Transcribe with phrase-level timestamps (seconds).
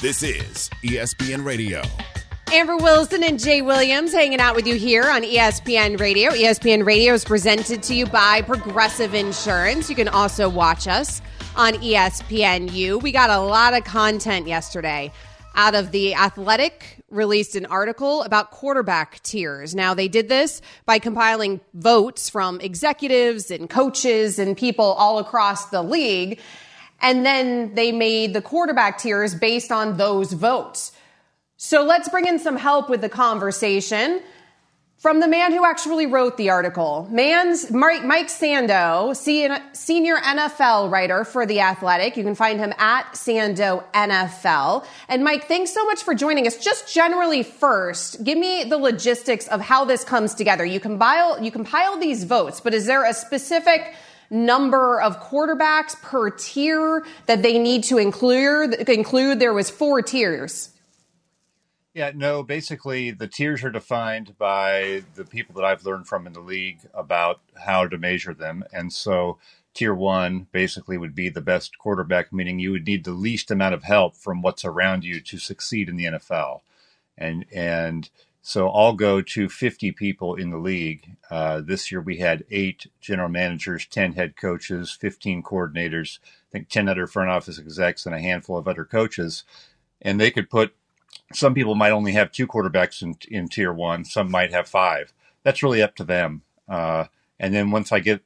[0.00, 1.80] This is ESPN Radio.
[2.52, 6.30] Amber Wilson and Jay Williams hanging out with you here on ESPN Radio.
[6.30, 9.88] ESPN Radio is presented to you by Progressive Insurance.
[9.88, 11.22] You can also watch us
[11.56, 13.02] on ESPNU.
[13.02, 15.10] We got a lot of content yesterday
[15.54, 19.74] out of the Athletic released an article about quarterback tiers.
[19.74, 25.66] Now, they did this by compiling votes from executives and coaches and people all across
[25.66, 26.40] the league.
[27.04, 30.90] And then they made the quarterback tiers based on those votes.
[31.56, 34.22] So let's bring in some help with the conversation
[34.96, 37.06] from the man who actually wrote the article.
[37.10, 42.16] Man's Mike, Mike Sando, senior NFL writer for The Athletic.
[42.16, 44.86] You can find him at Sando NFL.
[45.10, 46.56] And Mike, thanks so much for joining us.
[46.56, 50.64] Just generally first, give me the logistics of how this comes together.
[50.64, 53.94] You compile, you compile these votes, but is there a specific
[54.30, 58.74] number of quarterbacks per tier that they need to include.
[58.88, 60.70] Include there was four tiers.
[61.94, 66.32] Yeah, no, basically the tiers are defined by the people that I've learned from in
[66.32, 68.64] the league about how to measure them.
[68.72, 69.38] And so
[69.74, 73.74] tier one basically would be the best quarterback, meaning you would need the least amount
[73.74, 76.62] of help from what's around you to succeed in the NFL.
[77.16, 78.10] And and
[78.46, 81.16] so I'll go to 50 people in the league.
[81.30, 86.68] Uh, this year we had eight general managers, 10 head coaches, 15 coordinators, I think
[86.68, 89.44] 10 other front office execs, and a handful of other coaches.
[90.02, 90.74] And they could put,
[91.32, 95.14] some people might only have two quarterbacks in, in tier one, some might have five.
[95.42, 96.42] That's really up to them.
[96.68, 97.06] Uh,
[97.40, 98.20] and then once I get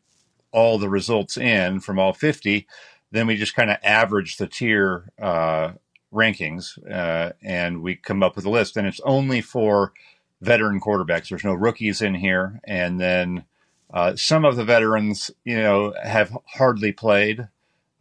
[0.50, 2.66] all the results in from all 50,
[3.12, 5.74] then we just kind of average the tier uh,
[6.12, 8.76] rankings, uh, and we come up with a list.
[8.76, 9.92] And it's only for
[10.40, 11.28] veteran quarterbacks.
[11.28, 13.44] There's no rookies in here, and then
[13.92, 17.48] uh, some of the veterans, you know, have hardly played,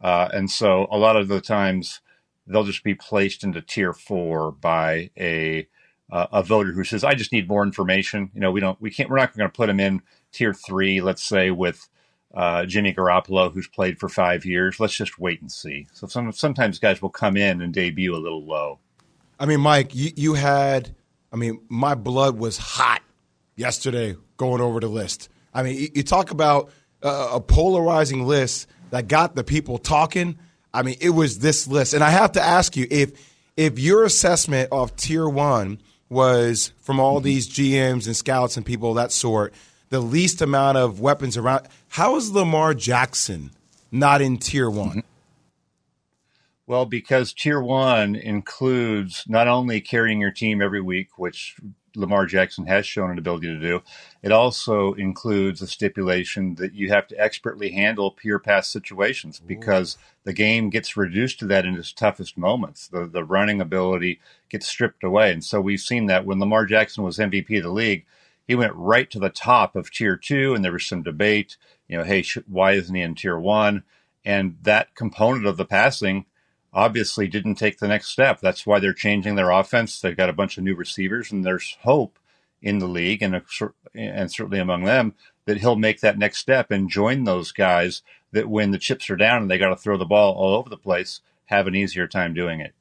[0.00, 2.00] uh, and so a lot of the times
[2.46, 5.66] they'll just be placed into tier four by a
[6.10, 8.90] uh, a voter who says, "I just need more information." You know, we don't, we
[8.90, 10.02] can't, we're not going to put them in
[10.32, 11.00] tier three.
[11.00, 11.88] Let's say with
[12.34, 14.78] uh, Jimmy Garoppolo, who's played for five years.
[14.78, 15.86] Let's just wait and see.
[15.92, 18.78] So some, sometimes guys will come in and debut a little low.
[19.40, 20.94] I mean, Mike, you, you had,
[21.32, 23.02] I mean, my blood was hot
[23.56, 25.28] yesterday going over the list.
[25.54, 26.70] I mean, you, you talk about
[27.02, 30.38] uh, a polarizing list that got the people talking.
[30.72, 33.12] I mean, it was this list, and I have to ask you if
[33.56, 38.90] if your assessment of tier one was from all these GMs and scouts and people
[38.90, 39.52] of that sort
[39.90, 41.66] the least amount of weapons around.
[41.88, 43.50] How is Lamar Jackson
[43.90, 44.88] not in tier one?
[44.88, 44.98] Mm-hmm.
[46.66, 51.56] Well, because tier one includes not only carrying your team every week, which
[51.96, 53.82] Lamar Jackson has shown an ability to do,
[54.22, 59.96] it also includes a stipulation that you have to expertly handle pure pass situations because
[59.96, 60.00] Ooh.
[60.24, 62.86] the game gets reduced to that in its toughest moments.
[62.88, 65.32] The the running ability gets stripped away.
[65.32, 68.04] And so we've seen that when Lamar Jackson was MVP of the league,
[68.48, 71.56] he went right to the top of tier two, and there was some debate.
[71.86, 73.84] You know, hey, sh- why isn't he in tier one?
[74.24, 76.24] And that component of the passing
[76.72, 78.40] obviously didn't take the next step.
[78.40, 80.00] That's why they're changing their offense.
[80.00, 82.18] They've got a bunch of new receivers, and there's hope
[82.60, 83.40] in the league, and
[83.94, 88.48] and certainly among them that he'll make that next step and join those guys that
[88.48, 90.76] when the chips are down and they got to throw the ball all over the
[90.76, 92.74] place, have an easier time doing it.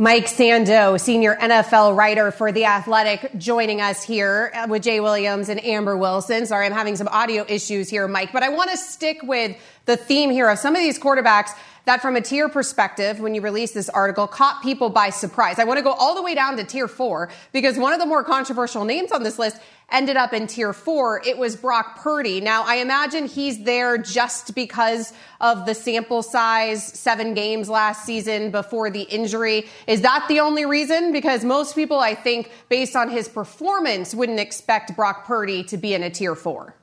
[0.00, 5.48] Mike Sando, senior NFL writer for The Athletic, joining us here uh, with Jay Williams
[5.48, 6.46] and Amber Wilson.
[6.46, 9.56] Sorry, I'm having some audio issues here, Mike, but I want to stick with
[9.88, 11.50] the theme here of some of these quarterbacks
[11.86, 15.58] that from a tier perspective, when you release this article, caught people by surprise.
[15.58, 18.04] I want to go all the way down to tier four because one of the
[18.04, 19.56] more controversial names on this list
[19.90, 21.22] ended up in tier four.
[21.26, 22.42] It was Brock Purdy.
[22.42, 28.50] Now, I imagine he's there just because of the sample size, seven games last season
[28.50, 29.66] before the injury.
[29.86, 31.12] Is that the only reason?
[31.12, 35.94] Because most people, I think, based on his performance, wouldn't expect Brock Purdy to be
[35.94, 36.74] in a tier four.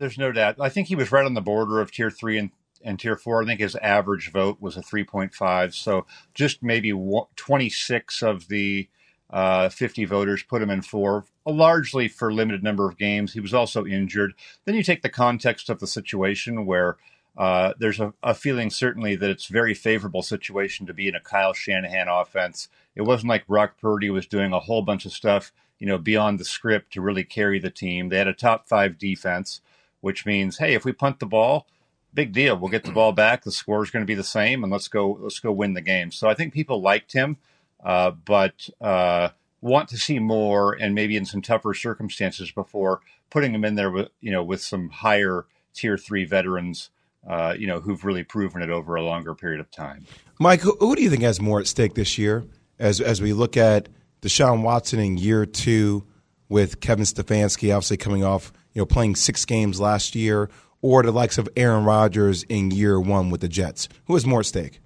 [0.00, 0.56] There's no doubt.
[0.58, 2.50] I think he was right on the border of tier three and
[2.82, 3.42] and tier four.
[3.42, 5.74] I think his average vote was a 3.5.
[5.74, 6.92] So just maybe
[7.36, 8.88] 26 of the
[9.28, 13.34] uh, 50 voters put him in four, largely for limited number of games.
[13.34, 14.32] He was also injured.
[14.64, 16.96] Then you take the context of the situation where
[17.36, 21.20] uh, there's a, a, feeling certainly that it's very favorable situation to be in a
[21.20, 22.68] Kyle Shanahan offense.
[22.96, 26.40] It wasn't like Brock Purdy was doing a whole bunch of stuff, you know, beyond
[26.40, 28.08] the script to really carry the team.
[28.08, 29.60] They had a top five defense,
[30.00, 31.66] which means, hey, if we punt the ball,
[32.12, 32.56] big deal.
[32.56, 33.44] We'll get the ball back.
[33.44, 35.18] The score is going to be the same, and let's go.
[35.20, 36.10] Let's go win the game.
[36.10, 37.36] So I think people liked him,
[37.84, 39.30] uh, but uh,
[39.60, 43.00] want to see more, and maybe in some tougher circumstances before
[43.30, 46.90] putting him in there with you know with some higher tier three veterans
[47.28, 50.06] uh, you know, who've really proven it over a longer period of time.
[50.38, 52.44] Mike, who, who, do you think has more at stake this year
[52.78, 53.88] as as we look at
[54.22, 56.06] Deshaun Watson in year two
[56.48, 60.48] with Kevin Stefanski obviously coming off, you know, playing six games last year,
[60.82, 63.88] or the likes of Aaron Rodgers in year one with the Jets?
[64.06, 64.80] Who has more at stake?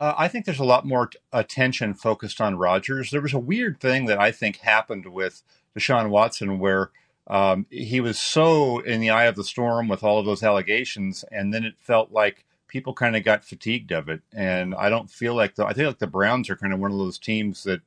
[0.00, 3.10] Uh, I think there's a lot more attention focused on Rodgers.
[3.10, 5.42] There was a weird thing that I think happened with
[5.76, 6.90] Deshaun Watson where–
[7.26, 11.24] um, he was so in the eye of the storm with all of those allegations,
[11.30, 14.22] and then it felt like people kind of got fatigued of it.
[14.32, 16.90] And I don't feel like the I think like the Browns are kind of one
[16.90, 17.80] of those teams that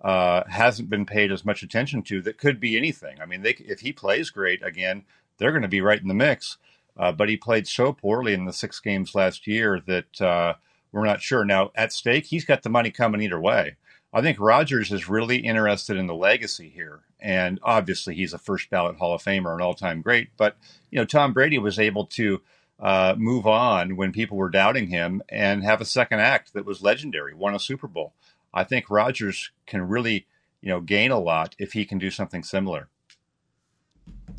[0.00, 2.22] uh, hasn't been paid as much attention to.
[2.22, 3.20] That could be anything.
[3.20, 5.04] I mean, they, if he plays great again,
[5.38, 6.56] they're going to be right in the mix.
[6.96, 10.54] Uh, but he played so poorly in the six games last year that uh,
[10.92, 11.44] we're not sure.
[11.44, 13.76] Now at stake, he's got the money coming either way.
[14.12, 17.00] I think Rodgers is really interested in the legacy here.
[17.20, 20.30] And obviously, he's a first ballot Hall of Famer, an all time great.
[20.36, 20.56] But,
[20.90, 22.40] you know, Tom Brady was able to
[22.80, 26.82] uh, move on when people were doubting him and have a second act that was
[26.82, 28.14] legendary, won a Super Bowl.
[28.52, 30.26] I think Rodgers can really,
[30.60, 32.88] you know, gain a lot if he can do something similar.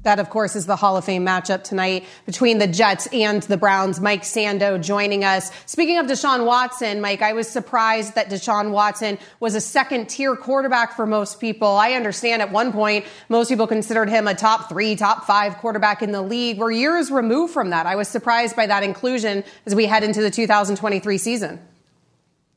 [0.03, 3.57] That, of course, is the Hall of Fame matchup tonight between the Jets and the
[3.57, 3.99] Browns.
[3.99, 5.51] Mike Sando joining us.
[5.67, 10.35] Speaking of Deshaun Watson, Mike, I was surprised that Deshaun Watson was a second tier
[10.35, 11.67] quarterback for most people.
[11.67, 16.01] I understand at one point, most people considered him a top three, top five quarterback
[16.01, 16.57] in the league.
[16.57, 17.85] We're years removed from that.
[17.85, 21.59] I was surprised by that inclusion as we head into the 2023 season.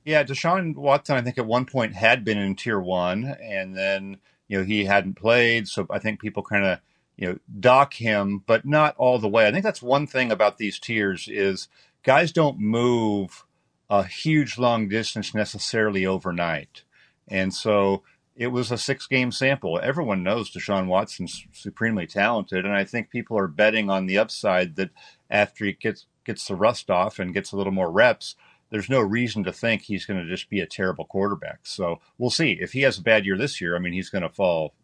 [0.04, 4.18] Yeah, Deshaun Watson, I think at one point had been in tier one, and then,
[4.48, 5.66] you know, he hadn't played.
[5.66, 6.80] So I think people kind of,
[7.16, 9.46] you know dock him, but not all the way.
[9.46, 11.68] I think that's one thing about these tiers is
[12.02, 13.44] guys don't move
[13.88, 16.82] a huge long distance necessarily overnight,
[17.28, 18.02] and so
[18.36, 19.78] it was a six game sample.
[19.82, 24.76] Everyone knows Deshaun Watson's supremely talented, and I think people are betting on the upside
[24.76, 24.90] that
[25.30, 28.34] after he gets gets the rust off and gets a little more reps,
[28.74, 31.60] there's no reason to think he's going to just be a terrible quarterback.
[31.62, 32.58] So we'll see.
[32.60, 34.74] If he has a bad year this year, I mean, he's going to fall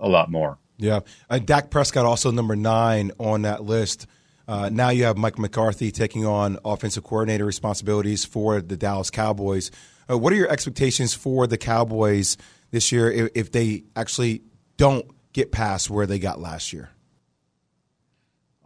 [0.00, 0.56] a lot more.
[0.78, 1.00] Yeah.
[1.28, 4.06] Uh, Dak Prescott also number nine on that list.
[4.48, 9.70] Uh, now you have Mike McCarthy taking on offensive coordinator responsibilities for the Dallas Cowboys.
[10.08, 12.38] Uh, what are your expectations for the Cowboys
[12.70, 14.40] this year if, if, they actually
[14.78, 15.04] don't
[15.34, 16.88] get past where they got last year?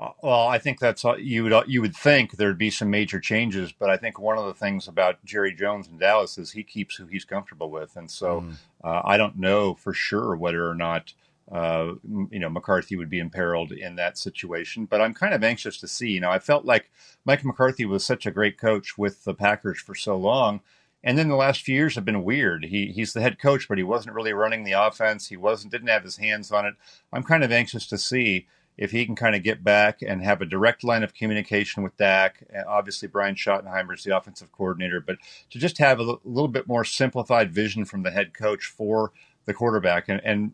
[0.00, 3.73] Uh, well, I think that's you would you would think there'd be some major changes,
[3.73, 6.97] but I think one of the things about Jerry Jones in Dallas is he keeps
[6.97, 8.55] who he's comfortable with, and so mm.
[8.85, 11.15] uh, I don't know for sure whether or not
[11.50, 11.95] uh,
[12.31, 14.85] you know, McCarthy would be imperiled in that situation.
[14.85, 16.11] But I'm kind of anxious to see.
[16.11, 16.91] You know, I felt like
[17.25, 20.61] Mike McCarthy was such a great coach with the Packers for so long.
[21.03, 22.65] And then the last few years have been weird.
[22.65, 25.29] He he's the head coach, but he wasn't really running the offense.
[25.29, 26.75] He wasn't didn't have his hands on it.
[27.12, 28.47] I'm kind of anxious to see
[28.78, 31.96] if he can kind of get back and have a direct line of communication with
[31.96, 32.44] Dak.
[32.66, 35.19] Obviously, Brian Schottenheimer is the offensive coordinator, but
[35.50, 39.12] to just have a little bit more simplified vision from the head coach for
[39.44, 40.52] the quarterback and, and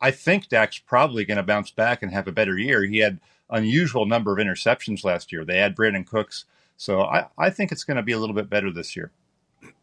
[0.00, 2.84] I think Dak's probably going to bounce back and have a better year.
[2.84, 3.18] He had
[3.50, 5.44] unusual number of interceptions last year.
[5.44, 6.44] They had Brandin Cooks,
[6.76, 9.10] so I, I think it's going to be a little bit better this year.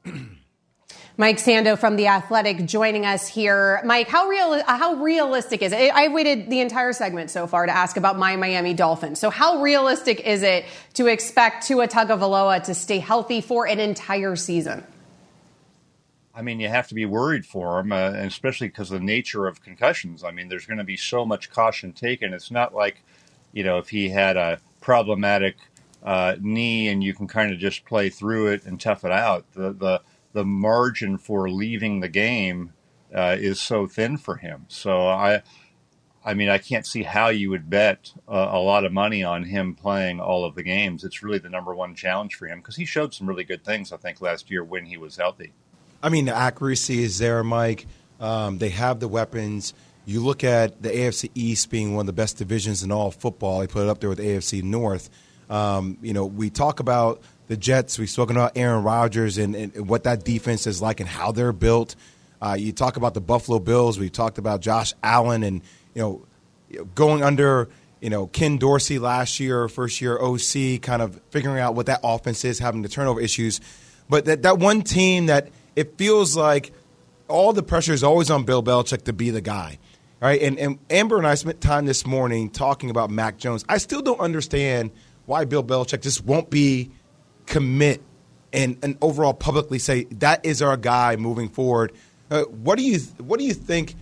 [1.18, 3.80] Mike Sando from The Athletic joining us here.
[3.86, 5.94] Mike, how real how realistic is it?
[5.94, 9.20] I've waited the entire segment so far to ask about my Miami Dolphins.
[9.20, 14.36] So how realistic is it to expect Tua Tagovailoa to stay healthy for an entire
[14.36, 14.84] season?
[16.34, 19.48] I mean, you have to be worried for him, uh, especially because of the nature
[19.48, 20.22] of concussions.
[20.22, 22.34] I mean, there's going to be so much caution taken.
[22.34, 23.02] It's not like,
[23.54, 25.56] you know, if he had a problematic
[26.04, 29.46] uh, knee and you can kind of just play through it and tough it out.
[29.54, 30.02] The the
[30.36, 32.74] the margin for leaving the game
[33.16, 34.66] uh, is so thin for him.
[34.68, 35.42] So I,
[36.26, 39.46] I mean, I can't see how you would bet uh, a lot of money on
[39.46, 41.06] him playing all of the games.
[41.06, 43.94] It's really the number one challenge for him because he showed some really good things,
[43.94, 45.54] I think, last year when he was healthy.
[46.04, 47.88] I mean, the accuracy is there, Mike.
[48.20, 49.74] Um, they have the weapons.
[50.06, 53.62] You look at the AFC East being one of the best divisions in all football.
[53.62, 55.10] They put it up there with AFC North.
[55.50, 58.00] Um, you know, we talk about the Jets.
[58.00, 61.54] We've spoken about Aaron Rodgers and, and what that defense is like and how they're
[61.54, 61.96] built.
[62.42, 63.98] Uh, you talk about the Buffalo Bills.
[63.98, 65.62] We talked about Josh Allen and
[65.94, 67.70] you know going under
[68.06, 72.02] you know, Ken Dorsey last year, first year OC, kind of figuring out what that
[72.04, 73.62] offense is, having the turnover issues.
[74.08, 76.72] But that, that one team that it feels like
[77.28, 79.80] all the pressure is always on Bill Belichick to be the guy.
[80.22, 80.40] Right?
[80.40, 83.66] And, and Amber and I spent time this morning talking about Mac Jones.
[83.68, 84.92] I still don't understand
[85.26, 86.92] why Bill Belichick just won't be
[87.46, 88.02] commit
[88.54, 91.92] and, and overall publicly say that is our guy moving forward.
[92.32, 93.96] Uh, what do you what do you think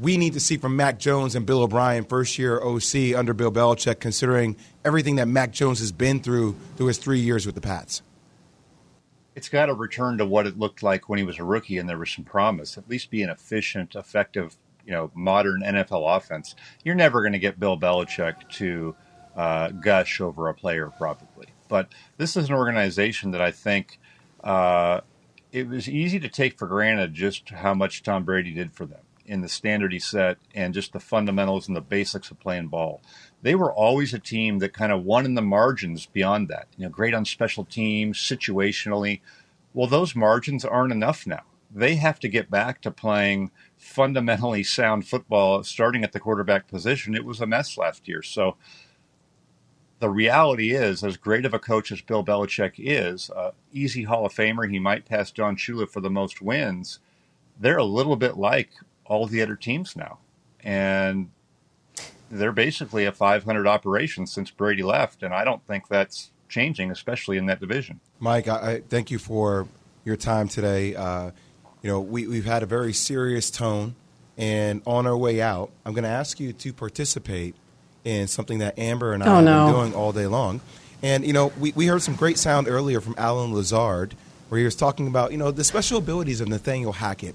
[0.00, 3.52] we need to see from Mac Jones and Bill O'Brien, first year OC under Bill
[3.52, 7.60] Belichick, considering everything that Mac Jones has been through through his three years with the
[7.60, 8.02] Pats?
[9.36, 11.88] It's got to return to what it looked like when he was a rookie, and
[11.88, 12.78] there was some promise.
[12.78, 16.54] At least be an efficient, effective, you know, modern NFL offense.
[16.84, 18.94] You're never going to get Bill Belichick to
[19.34, 21.26] uh, gush over a player, probably.
[21.74, 21.88] But
[22.18, 23.98] this is an organization that I think
[24.44, 25.00] uh,
[25.50, 29.00] it was easy to take for granted just how much Tom Brady did for them
[29.26, 33.02] in the standard he set and just the fundamentals and the basics of playing ball.
[33.42, 36.68] They were always a team that kind of won in the margins beyond that.
[36.76, 39.20] You know, great on special teams, situationally.
[39.72, 41.42] Well, those margins aren't enough now.
[41.74, 47.16] They have to get back to playing fundamentally sound football, starting at the quarterback position.
[47.16, 48.22] It was a mess last year.
[48.22, 48.56] So
[50.04, 54.26] the reality is, as great of a coach as Bill Belichick is, uh, easy Hall
[54.26, 56.98] of Famer, he might pass Don Shula for the most wins.
[57.58, 58.68] They're a little bit like
[59.06, 60.18] all the other teams now.
[60.62, 61.30] And
[62.30, 65.22] they're basically a 500 operation since Brady left.
[65.22, 68.00] And I don't think that's changing, especially in that division.
[68.20, 69.66] Mike, I, I thank you for
[70.04, 70.94] your time today.
[70.94, 71.30] Uh,
[71.80, 73.94] you know, we, we've had a very serious tone.
[74.36, 77.54] And on our way out, I'm going to ask you to participate
[78.04, 79.66] in something that Amber and I oh, have no.
[79.66, 80.60] been doing all day long.
[81.02, 84.14] And, you know, we, we heard some great sound earlier from Allen Lazard
[84.48, 87.34] where he was talking about, you know, the special abilities of Nathaniel Hackett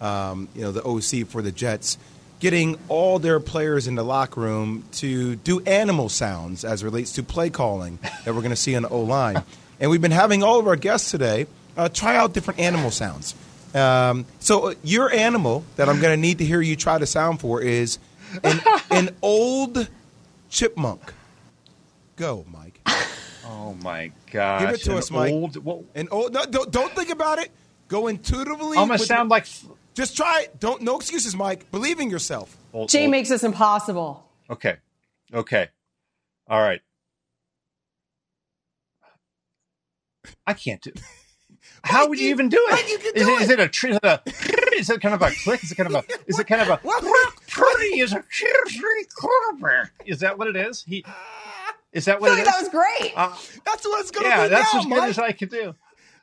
[0.00, 1.98] um, you know, the OC for the Jets,
[2.40, 7.22] getting all their players in the locker room to do animal sounds as relates to
[7.22, 9.42] play calling that we're going to see on the O line.
[9.80, 11.46] and we've been having all of our guests today
[11.76, 13.34] uh, try out different animal sounds.
[13.74, 17.06] Um, so uh, your animal that I'm going to need to hear you try to
[17.06, 17.98] sound for is
[18.42, 18.60] an,
[18.90, 19.88] an old
[20.50, 21.14] chipmunk.
[22.16, 22.80] Go, Mike.
[23.52, 24.60] Oh my gosh!
[24.60, 25.32] Give it to an us, Mike.
[25.32, 26.32] Old, well, an old.
[26.32, 27.50] No, don't, don't think about it.
[27.88, 28.78] Go intuitively.
[28.78, 29.46] I'm gonna sound like
[29.94, 30.60] just try it.
[30.60, 31.68] Don't no excuses, Mike.
[31.72, 32.56] Believe in yourself.
[32.86, 34.24] Jay makes this impossible.
[34.48, 34.76] Okay.
[35.32, 35.68] Okay.
[36.48, 36.80] All right.
[40.46, 40.92] I can't do.
[41.82, 42.88] How would you, you, even do it?
[42.88, 44.22] You can do is, it, is it a is it a
[44.74, 45.62] is it kind of a click?
[45.62, 48.22] Is it kind of a is it kind of a Brock Purdy is a
[49.16, 49.92] quarterback?
[50.06, 50.82] Is that what it is?
[50.86, 51.04] He
[51.92, 52.44] is that what it is?
[52.46, 53.12] That was great.
[53.16, 53.34] Uh,
[53.64, 54.48] that's what it's gonna yeah, be.
[54.50, 55.10] that's now, as good Mike.
[55.10, 55.74] as I can do.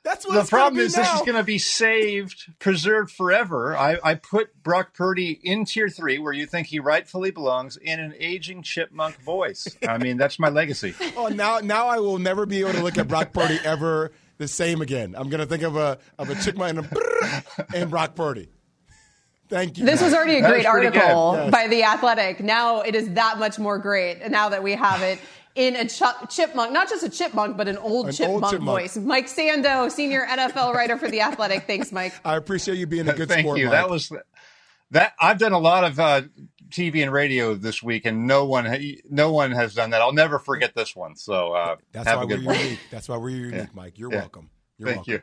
[0.07, 0.95] That's what the problem is.
[0.95, 1.03] Now.
[1.03, 3.75] This is going to be saved, preserved forever.
[3.75, 7.99] I, I put Brock Purdy in tier three, where you think he rightfully belongs, in
[7.99, 9.67] an aging chipmunk voice.
[9.85, 10.93] I mean, that's my legacy.
[11.17, 14.47] Oh, now now I will never be able to look at Brock Purdy ever the
[14.47, 15.15] same again.
[15.17, 18.49] I'm going to think of a of a chipmunk and, a and Brock Purdy.
[19.49, 19.85] Thank you.
[19.85, 21.51] This was already a great article yes.
[21.51, 22.41] by The Athletic.
[22.41, 25.19] Now it is that much more great now that we have it
[25.55, 28.79] in a ch- chipmunk, not just a chipmunk, but an old, an chipmunk, old chipmunk,
[28.79, 28.97] voice.
[28.97, 31.65] Mike Sando, senior NFL writer for The Athletic.
[31.65, 32.13] Thanks, Mike.
[32.23, 33.57] I appreciate you being a good Thank sport.
[33.57, 33.65] you.
[33.65, 33.73] Mike.
[33.73, 34.11] That was
[34.91, 35.13] that.
[35.19, 36.21] I've done a lot of uh,
[36.69, 38.67] TV and radio this week, and no one,
[39.09, 40.01] no one has done that.
[40.01, 41.15] I'll never forget this one.
[41.15, 42.59] So uh, that's have why a good we're one.
[42.63, 42.79] unique.
[42.91, 43.65] That's why we're unique, yeah.
[43.73, 43.97] Mike.
[43.97, 44.19] You're yeah.
[44.19, 44.49] welcome.
[44.77, 45.13] You're Thank welcome.
[45.13, 45.21] you.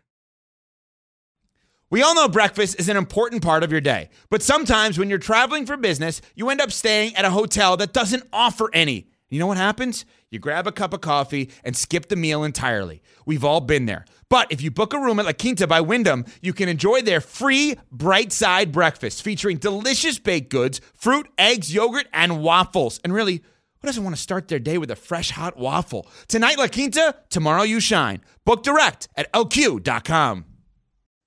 [1.91, 5.19] We all know breakfast is an important part of your day, but sometimes when you're
[5.19, 9.07] traveling for business, you end up staying at a hotel that doesn't offer any.
[9.29, 10.05] You know what happens?
[10.31, 13.03] You grab a cup of coffee and skip the meal entirely.
[13.27, 14.05] We've all been there.
[14.35, 17.21] But if you book a room at La Quinta by Wyndham, you can enjoy their
[17.21, 22.99] free bright side breakfast featuring delicious baked goods, fruit, eggs, yogurt, and waffles.
[23.05, 26.09] And really, who doesn't want to start their day with a fresh hot waffle?
[26.27, 28.23] Tonight, La Quinta, tomorrow, you shine.
[28.45, 30.47] Book direct at lq.com.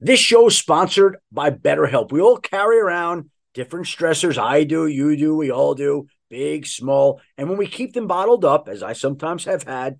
[0.01, 2.11] This show is sponsored by BetterHelp.
[2.11, 4.37] We all carry around different stressors.
[4.37, 7.21] I do, you do, we all do big, small.
[7.37, 9.99] And when we keep them bottled up, as I sometimes have had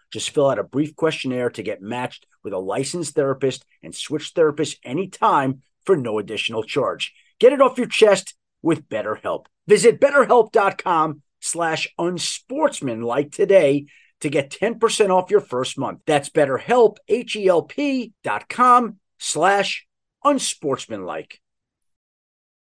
[0.11, 4.33] Just fill out a brief questionnaire to get matched with a licensed therapist and switch
[4.33, 7.13] therapists anytime for no additional charge.
[7.39, 9.45] Get it off your chest with BetterHelp.
[9.67, 13.85] Visit betterhelp.com slash unsportsmanlike today
[14.19, 16.01] to get 10% off your first month.
[16.05, 19.87] That's betterhelp, H-E-L-P dot com slash
[20.23, 21.39] unsportsmanlike.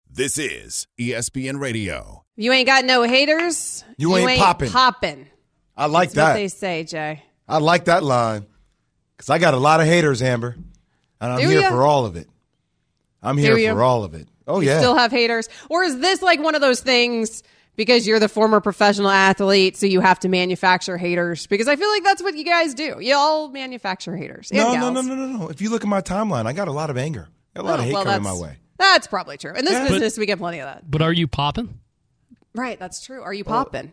[0.08, 2.24] This is ESPN Radio.
[2.36, 3.84] You ain't got no haters.
[3.96, 4.70] You ain't poppin'.
[4.70, 5.26] Popping.
[5.76, 6.34] I like That's what that.
[6.34, 7.22] they say, Jay.
[7.50, 8.46] I like that line
[9.16, 10.56] because I got a lot of haters, Amber,
[11.20, 11.70] and I'm Do here ya?
[11.70, 12.28] for all of it.
[13.22, 13.72] I'm here you?
[13.72, 14.28] for all of it.
[14.46, 14.78] Oh yeah.
[14.78, 17.42] Still have haters, or is this like one of those things?
[17.76, 21.46] Because you're the former professional athlete, so you have to manufacture haters.
[21.46, 22.96] Because I feel like that's what you guys do.
[23.00, 24.50] You all manufacture haters.
[24.52, 25.48] no, no, no, no, no, no.
[25.48, 27.28] If you look at my timeline, I got a lot of anger.
[27.54, 28.56] Got a lot Oh, of hate well, coming my way.
[28.78, 29.54] That's probably true.
[29.54, 29.88] In this Yeah.
[29.88, 30.90] business, we get plenty of that.
[30.90, 31.78] But are you popping?
[32.54, 33.22] Right, that's true.
[33.22, 33.92] Are you popping?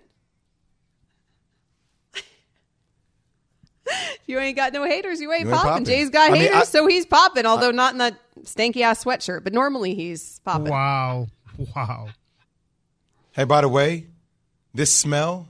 [4.27, 5.19] You ain't got no haters.
[5.22, 5.69] You ain't, You ain't popping.
[5.72, 5.86] popping.
[5.86, 7.46] Jay's got I mean, haters, I- so he's popping.
[7.46, 10.69] Although not in that stanky ass sweatshirt, but normally he's popping.
[10.69, 11.27] Wow.
[11.75, 12.10] Wow.
[13.31, 14.07] Hey, by the way,
[14.74, 15.48] this smell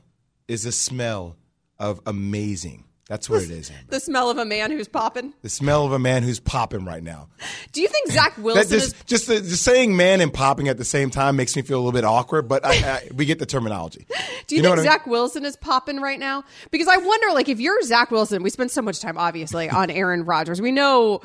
[0.48, 1.36] is a smell
[1.80, 2.86] of amazing.
[3.08, 3.70] That's what it is.
[3.72, 3.84] Amber.
[3.90, 5.34] The smell of a man who's popping.
[5.42, 7.30] The smell of a man who's popping right now.
[7.72, 9.04] Do you think Zach Wilson just, is?
[9.06, 11.82] just, the, just saying man and popping at the same time makes me feel a
[11.82, 14.06] little bit awkward, but I, I, we get the terminology.
[14.48, 14.92] Do you, know think what I mean?
[14.92, 16.44] Zach Wilson is popping right now?
[16.70, 19.90] Because I wonder, like, if you're Zach Wilson, we spend so much time, obviously, on
[19.90, 20.62] Aaron Rodgers.
[20.62, 21.22] We know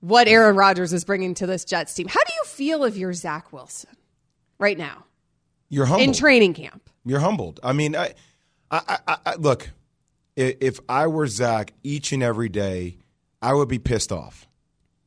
[0.00, 2.06] what Aaron Rodgers is bringing to this Jets team.
[2.06, 3.96] How do you feel if you're Zach Wilson
[4.58, 5.04] right now
[5.68, 6.08] You're humbled.
[6.08, 6.90] in training camp?
[7.04, 7.58] You're humbled.
[7.62, 8.14] I mean, I,
[8.70, 9.70] I, I, I look.
[10.36, 12.98] If I were Zach, each and every day,
[13.40, 14.48] I would be pissed off.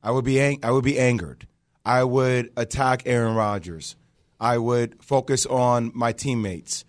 [0.01, 1.48] I would be ang- I would be angered.
[1.86, 3.96] I would attack Aaron Rodgers.
[4.39, 6.86] I would focus on my teammates.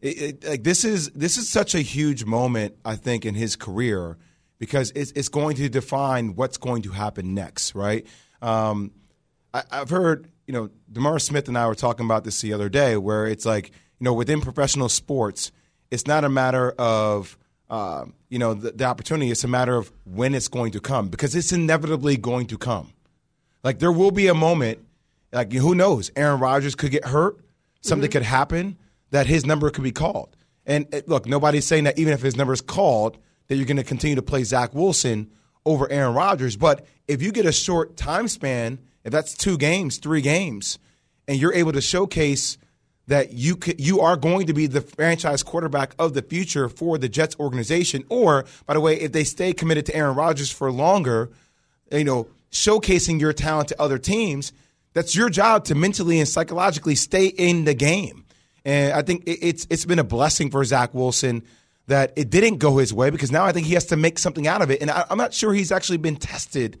[0.00, 3.56] It, it, like this is this is such a huge moment, I think, in his
[3.56, 4.16] career
[4.58, 8.06] because it's it's going to define what's going to happen next, right?
[8.40, 8.92] Um,
[9.52, 12.68] I, I've heard, you know, Demar Smith and I were talking about this the other
[12.68, 15.52] day, where it's like, you know, within professional sports,
[15.90, 17.36] it's not a matter of,
[17.72, 19.30] uh, you know, the, the opportunity.
[19.30, 22.92] It's a matter of when it's going to come because it's inevitably going to come.
[23.64, 24.80] Like there will be a moment,
[25.32, 26.10] like who knows?
[26.14, 27.40] Aaron Rodgers could get hurt.
[27.80, 28.76] Something could happen
[29.10, 30.36] that his number could be called.
[30.66, 33.16] And uh, look, nobody's saying that even if his number is called,
[33.48, 35.30] that you're going to continue to play Zach Wilson
[35.64, 36.56] over Aaron Rodgers.
[36.56, 40.78] But if you get a short time span, if that's two games, three games,
[41.26, 42.58] and you're able to showcase
[43.12, 46.96] that you could, you are going to be the franchise quarterback of the future for
[46.96, 50.72] the Jets organization, or by the way, if they stay committed to Aaron Rodgers for
[50.72, 51.28] longer,
[51.90, 54.54] you know, showcasing your talent to other teams,
[54.94, 58.24] that's your job to mentally and psychologically stay in the game.
[58.64, 61.42] And I think it- it's it's been a blessing for Zach Wilson
[61.88, 64.46] that it didn't go his way because now I think he has to make something
[64.46, 64.80] out of it.
[64.80, 66.78] And I, I'm not sure he's actually been tested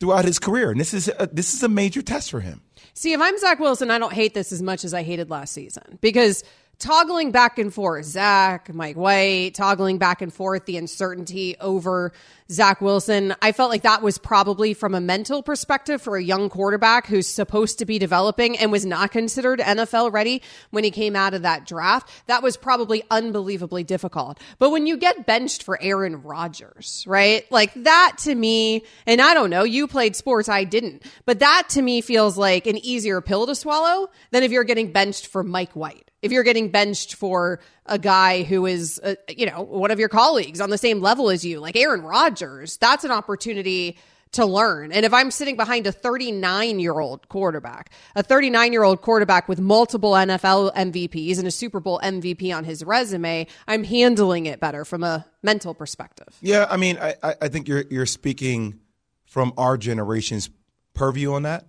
[0.00, 2.60] throughout his career, and this is a, this is a major test for him.
[2.98, 5.52] See, if I'm Zach Wilson, I don't hate this as much as I hated last
[5.52, 6.42] season because
[6.78, 12.14] toggling back and forth, Zach, Mike White, toggling back and forth, the uncertainty over
[12.50, 16.48] Zach Wilson, I felt like that was probably from a mental perspective for a young
[16.48, 21.16] quarterback who's supposed to be developing and was not considered NFL ready when he came
[21.16, 22.08] out of that draft.
[22.26, 24.38] That was probably unbelievably difficult.
[24.60, 27.50] But when you get benched for Aaron Rodgers, right?
[27.50, 31.64] Like that to me, and I don't know, you played sports, I didn't, but that
[31.70, 35.42] to me feels like an easier pill to swallow than if you're getting benched for
[35.42, 36.10] Mike White.
[36.22, 40.08] If you're getting benched for a guy who is, uh, you know, one of your
[40.08, 43.98] colleagues on the same level as you, like Aaron Rodgers, that's an opportunity
[44.32, 44.90] to learn.
[44.92, 49.48] And if I'm sitting behind a 39 year old quarterback, a 39 year old quarterback
[49.48, 54.60] with multiple NFL MVPs and a Super Bowl MVP on his resume, I'm handling it
[54.60, 56.36] better from a mental perspective.
[56.42, 58.80] Yeah, I mean, I, I think you're you're speaking
[59.26, 60.50] from our generation's
[60.92, 61.66] purview on that.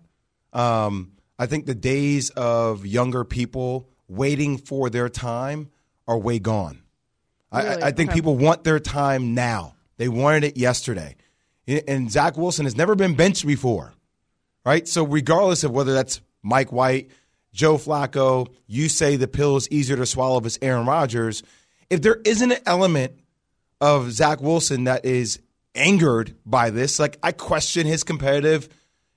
[0.52, 5.70] Um, I think the days of younger people waiting for their time
[6.08, 6.82] are way gone.
[7.52, 7.84] I- Really?
[7.84, 8.18] I, I think Okay.
[8.18, 9.76] people want their time now.
[9.98, 11.16] They wanted it yesterday.
[11.68, 13.94] And Zach Wilson has never been benched before,
[14.66, 14.88] right?
[14.88, 17.12] So regardless of whether that's Mike White,
[17.54, 21.44] Joe Flacco, you say the pill is easier to swallow if it's Aaron Rodgers.
[21.90, 23.20] If there isn't an element
[23.82, 25.40] of Zach Wilson that is
[25.78, 27.00] angered by this.
[27.00, 28.68] Like I question his competitive,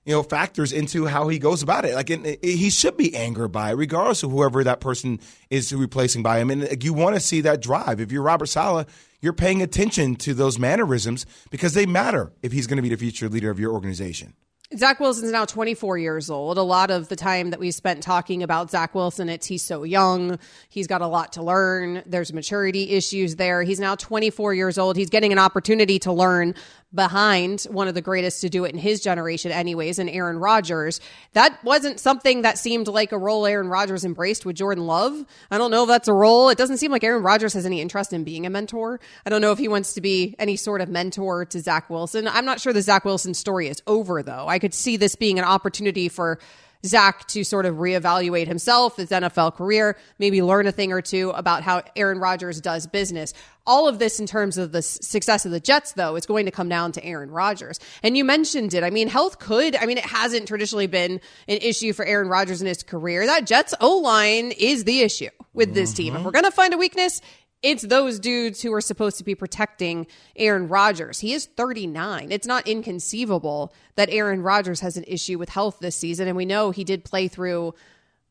[0.05, 1.95] you know, factors into how he goes about it.
[1.95, 2.09] Like
[2.43, 6.49] he should be angered by it, regardless of whoever that person is replacing by him.
[6.49, 7.99] And you want to see that drive.
[7.99, 8.87] If you're Robert Saleh,
[9.21, 12.97] you're paying attention to those mannerisms because they matter if he's going to be the
[12.97, 14.33] future leader of your organization.
[14.77, 16.57] Zach Wilson's now 24 years old.
[16.57, 19.83] A lot of the time that we spent talking about Zach Wilson, it's he's so
[19.83, 20.39] young.
[20.69, 22.03] He's got a lot to learn.
[22.05, 23.63] There's maturity issues there.
[23.63, 24.95] He's now 24 years old.
[24.95, 26.55] He's getting an opportunity to learn
[26.93, 30.99] behind one of the greatest to do it in his generation, anyways, and Aaron Rodgers.
[31.33, 35.25] That wasn't something that seemed like a role Aaron Rodgers embraced with Jordan Love.
[35.49, 36.49] I don't know if that's a role.
[36.49, 38.99] It doesn't seem like Aaron Rodgers has any interest in being a mentor.
[39.25, 42.27] I don't know if he wants to be any sort of mentor to Zach Wilson.
[42.27, 44.47] I'm not sure the Zach Wilson story is over, though.
[44.47, 46.39] I could see this being an opportunity for
[46.85, 51.29] Zach to sort of reevaluate himself, his NFL career, maybe learn a thing or two
[51.31, 53.33] about how Aaron Rodgers does business.
[53.67, 56.51] All of this in terms of the success of the Jets, though, is going to
[56.51, 57.79] come down to Aaron Rodgers.
[58.01, 58.83] And you mentioned it.
[58.83, 62.61] I mean, health could, I mean, it hasn't traditionally been an issue for Aaron Rodgers
[62.61, 63.25] in his career.
[63.27, 65.97] That Jets O line is the issue with this mm-hmm.
[65.97, 66.15] team.
[66.15, 67.21] If we're going to find a weakness,
[67.63, 71.19] it's those dudes who are supposed to be protecting Aaron Rodgers.
[71.19, 72.31] He is 39.
[72.31, 76.27] It's not inconceivable that Aaron Rodgers has an issue with health this season.
[76.27, 77.75] And we know he did play through,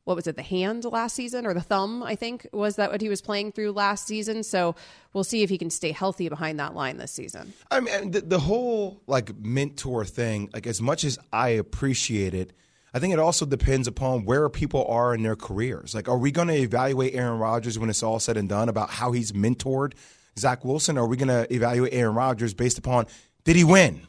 [0.04, 3.00] what was it, the hand last season or the thumb, I think, was that what
[3.00, 4.42] he was playing through last season.
[4.42, 4.74] So
[5.12, 7.52] we'll see if he can stay healthy behind that line this season.
[7.70, 12.52] I mean, the, the whole like mentor thing, like as much as I appreciate it,
[12.92, 15.94] I think it also depends upon where people are in their careers.
[15.94, 18.90] Like, are we going to evaluate Aaron Rodgers when it's all said and done about
[18.90, 19.94] how he's mentored
[20.38, 20.98] Zach Wilson?
[20.98, 23.06] Or are we going to evaluate Aaron Rodgers based upon
[23.44, 24.02] did he win?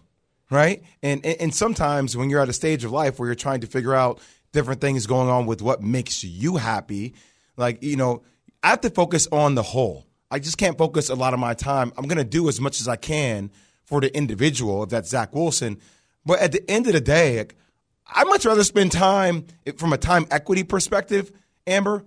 [0.50, 0.84] Right?
[1.02, 3.68] And, and and sometimes when you're at a stage of life where you're trying to
[3.68, 4.20] figure out
[4.52, 7.14] different things going on with what makes you happy,
[7.56, 8.24] like, you know,
[8.62, 10.06] I have to focus on the whole.
[10.30, 11.94] I just can't focus a lot of my time.
[11.98, 13.52] I'm going to do as much as I can
[13.86, 15.80] for the individual, if that's Zach Wilson.
[16.26, 17.46] But at the end of the day,
[18.14, 19.46] I'd much rather spend time
[19.78, 21.32] from a time equity perspective,
[21.66, 22.06] Amber.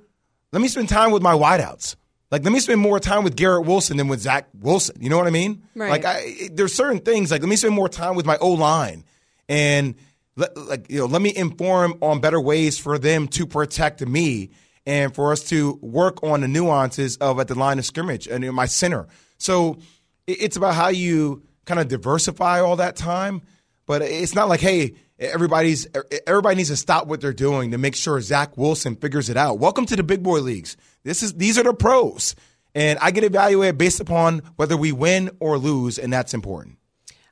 [0.53, 1.97] Let me spend time with my wideouts.
[2.31, 4.97] Like, let me spend more time with Garrett Wilson than with Zach Wilson.
[5.01, 5.63] You know what I mean?
[5.75, 5.91] Right.
[5.91, 7.31] Like, I, there's certain things.
[7.31, 9.05] Like, let me spend more time with my O line,
[9.49, 9.95] and
[10.37, 14.51] let, like you know, let me inform on better ways for them to protect me,
[14.85, 18.43] and for us to work on the nuances of at the line of scrimmage and
[18.45, 19.07] in my center.
[19.39, 19.79] So,
[20.27, 23.43] it's about how you kind of diversify all that time.
[23.87, 25.87] But it's not like, hey, everybody's
[26.27, 29.59] everybody needs to stop what they're doing to make sure Zach Wilson figures it out.
[29.59, 30.77] Welcome to the big boy leagues.
[31.03, 32.35] This is these are the pros,
[32.75, 36.79] and I get evaluated based upon whether we win or lose, and that's important.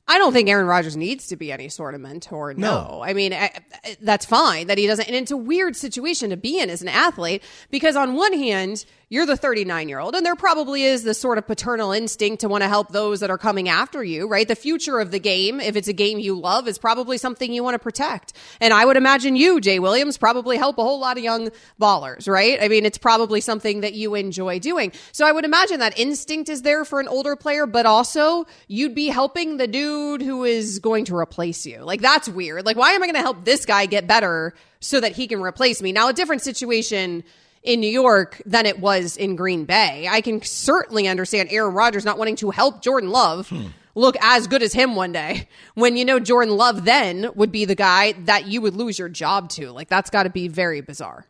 [0.09, 2.53] I don't think Aaron Rodgers needs to be any sort of mentor.
[2.55, 2.88] No.
[2.97, 3.03] No.
[3.05, 3.53] I mean, I,
[3.85, 5.07] I- that's fine that he doesn't.
[5.07, 8.85] And it's a weird situation to be in as an athlete because, on one hand,
[9.12, 12.48] you're the 39 year old, and there probably is this sort of paternal instinct to
[12.48, 14.48] want to help those that are coming after you, right?
[14.48, 17.62] The future of the game, if it's a game you love, is probably something you
[17.62, 18.33] want to protect.
[18.59, 22.27] And I would imagine you, Jay Williams, probably help a whole lot of young ballers,
[22.27, 22.57] right?
[22.59, 24.92] I mean, it's probably something that you enjoy doing.
[25.12, 28.94] So I would imagine that instinct is there for an older player, but also you'd
[28.94, 31.81] be helping the dude who is going to replace you.
[31.81, 32.64] Like, that's weird.
[32.64, 35.42] Like, why am I going to help this guy get better so that he can
[35.42, 35.92] replace me?
[35.92, 37.25] Now, a different situation
[37.62, 40.09] in New York than it was in Green Bay.
[40.11, 43.66] I can certainly understand Aaron Rodgers not wanting to help Jordan Love hmm.
[43.94, 47.64] look as good as him one day when you know Jordan Love then would be
[47.64, 49.70] the guy that you would lose your job to.
[49.70, 51.27] Like that's got to be very bizarre.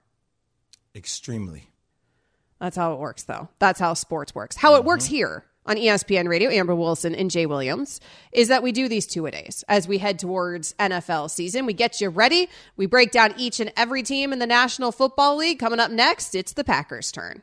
[0.95, 1.69] Extremely.
[2.61, 3.49] That's how it works though.
[3.59, 4.57] That's how sports works.
[4.57, 5.15] How it works mm-hmm.
[5.17, 8.01] here on ESPN Radio, Amber Wilson and Jay Williams,
[8.33, 11.67] is that we do these two a days as we head towards NFL season.
[11.67, 12.49] We get you ready.
[12.77, 15.59] We break down each and every team in the National Football League.
[15.59, 17.43] Coming up next, it's the Packers' turn.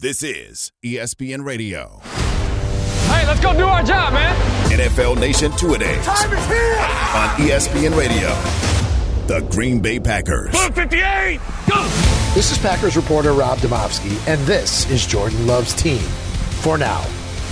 [0.00, 1.98] This is ESPN Radio.
[3.10, 4.32] Hey, let's go do our job, man.
[4.70, 6.06] NFL Nation Two A Days.
[6.06, 6.76] Time is here.
[7.16, 8.28] On ESPN Radio.
[9.26, 10.56] The Green Bay Packers.
[10.56, 11.82] 58, go.
[12.32, 15.98] This is Packers reporter Rob Demovsky, and this is Jordan Love's team
[16.62, 17.04] for now.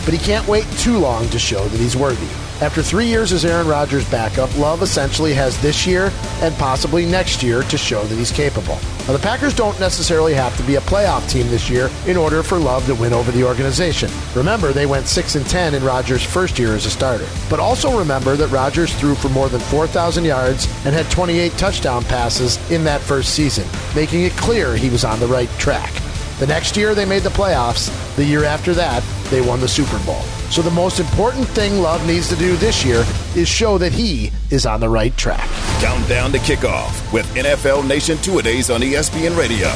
[0.07, 2.29] But he can't wait too long to show that he's worthy.
[2.63, 7.43] After three years as Aaron Rodgers' backup, Love essentially has this year and possibly next
[7.43, 8.79] year to show that he's capable.
[9.07, 12.43] Now, the Packers don't necessarily have to be a playoff team this year in order
[12.43, 14.11] for Love to win over the organization.
[14.35, 17.29] Remember, they went 6 and 10 in Rodgers' first year as a starter.
[17.51, 22.05] But also remember that Rodgers threw for more than 4,000 yards and had 28 touchdown
[22.05, 25.93] passes in that first season, making it clear he was on the right track.
[26.39, 27.91] The next year, they made the playoffs.
[28.17, 30.21] The year after that, they won the Super Bowl.
[30.51, 34.31] So the most important thing Love needs to do this year is show that he
[34.51, 35.49] is on the right track.
[35.81, 39.73] Countdown to kickoff with NFL Nation Two Days on ESPN Radio.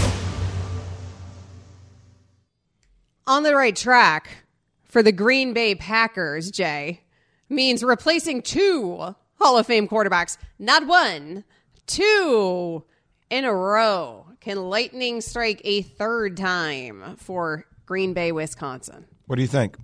[3.27, 4.45] On the right track
[4.85, 7.01] for the Green Bay Packers, Jay,
[7.49, 11.45] means replacing two Hall of Fame quarterbacks, not one,
[11.87, 12.85] two
[13.31, 14.27] in a row.
[14.41, 19.05] Can lightning strike a third time for Green Bay, Wisconsin?
[19.27, 19.77] What do you think?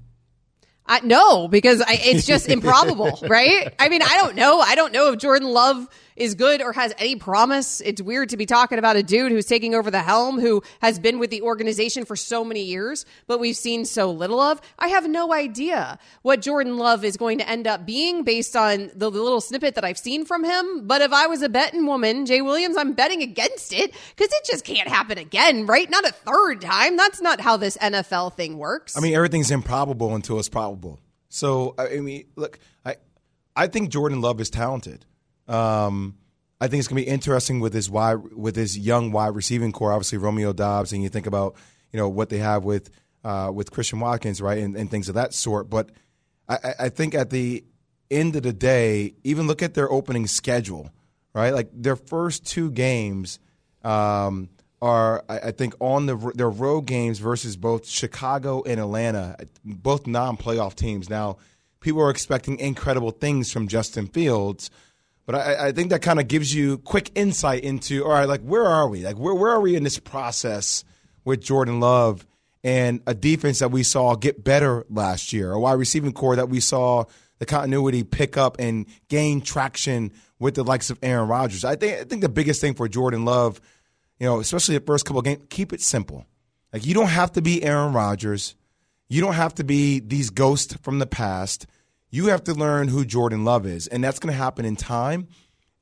[0.86, 3.74] I, no, because I, it's just improbable, right?
[3.78, 4.60] I mean, I don't know.
[4.60, 7.80] I don't know if Jordan Love is good or has any promise.
[7.80, 10.98] It's weird to be talking about a dude who's taking over the helm, who has
[10.98, 14.60] been with the organization for so many years, but we've seen so little of.
[14.78, 18.90] I have no idea what Jordan Love is going to end up being based on
[18.94, 20.86] the little snippet that I've seen from him.
[20.86, 24.44] But if I was a betting woman, Jay Williams, I'm betting against it because it
[24.44, 25.88] just can't happen again, right?
[25.88, 26.96] Not a third time.
[26.96, 28.96] That's not how this NFL thing works.
[28.96, 31.00] I mean, everything's improbable until it's probable.
[31.28, 32.96] So, I mean, look, I,
[33.54, 35.04] I think Jordan Love is talented.
[35.48, 36.16] Um,
[36.60, 39.72] I think it's going to be interesting with his wide, with his young wide receiving
[39.72, 39.92] core.
[39.92, 41.56] Obviously, Romeo Doubs, and you think about
[41.92, 42.90] you know what they have with
[43.24, 45.68] uh, with Christian Watkins, right, and, and, things of that sort.
[45.68, 45.90] But
[46.48, 47.64] I, I think at the
[48.10, 50.90] end of the day, even look at their opening schedule,
[51.34, 51.52] right?
[51.52, 53.40] Like their first two games
[53.82, 54.48] um,
[54.80, 60.06] are, I, I think, on the their road games versus both Chicago and Atlanta, both
[60.06, 61.10] non-playoff teams.
[61.10, 61.38] Now,
[61.80, 64.70] people are expecting incredible things from Justin Fields.
[65.26, 68.42] But I, I think that kind of gives you quick insight into all right, like
[68.42, 69.04] where are we?
[69.04, 70.84] Like where where are we in this process
[71.24, 72.24] with Jordan Love
[72.62, 76.48] and a defense that we saw get better last year, a wide receiving core that
[76.48, 77.04] we saw
[77.38, 81.64] the continuity pick up and gain traction with the likes of Aaron Rodgers.
[81.64, 83.60] I think I think the biggest thing for Jordan Love,
[84.18, 86.24] you know, especially the first couple of games, keep it simple.
[86.72, 88.54] Like you don't have to be Aaron Rodgers.
[89.08, 91.66] You don't have to be these ghosts from the past.
[92.16, 95.28] You have to learn who Jordan Love is, and that's going to happen in time.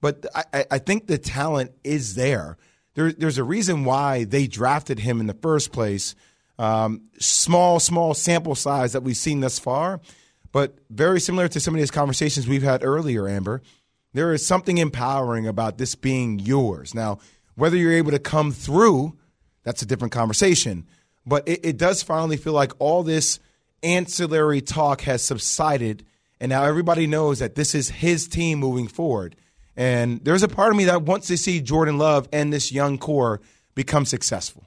[0.01, 2.59] But I, I think the talent is there.
[2.94, 3.12] there.
[3.12, 6.16] There's a reason why they drafted him in the first place.
[6.59, 10.01] Um, small, small sample size that we've seen thus far,
[10.51, 13.62] but very similar to some of these conversations we've had earlier, Amber.
[14.12, 16.97] There is something empowering about this being yours.
[16.97, 17.20] Now,
[17.55, 19.16] whether you're able to come through,
[19.62, 20.88] that's a different conversation.
[21.25, 23.38] But it, it does finally feel like all this
[23.85, 26.05] ancillary talk has subsided
[26.40, 29.37] and now everybody knows that this is his team moving forward.
[29.77, 32.99] And there's a part of me that wants to see Jordan Love and this young
[32.99, 33.40] core
[33.75, 34.66] become successful.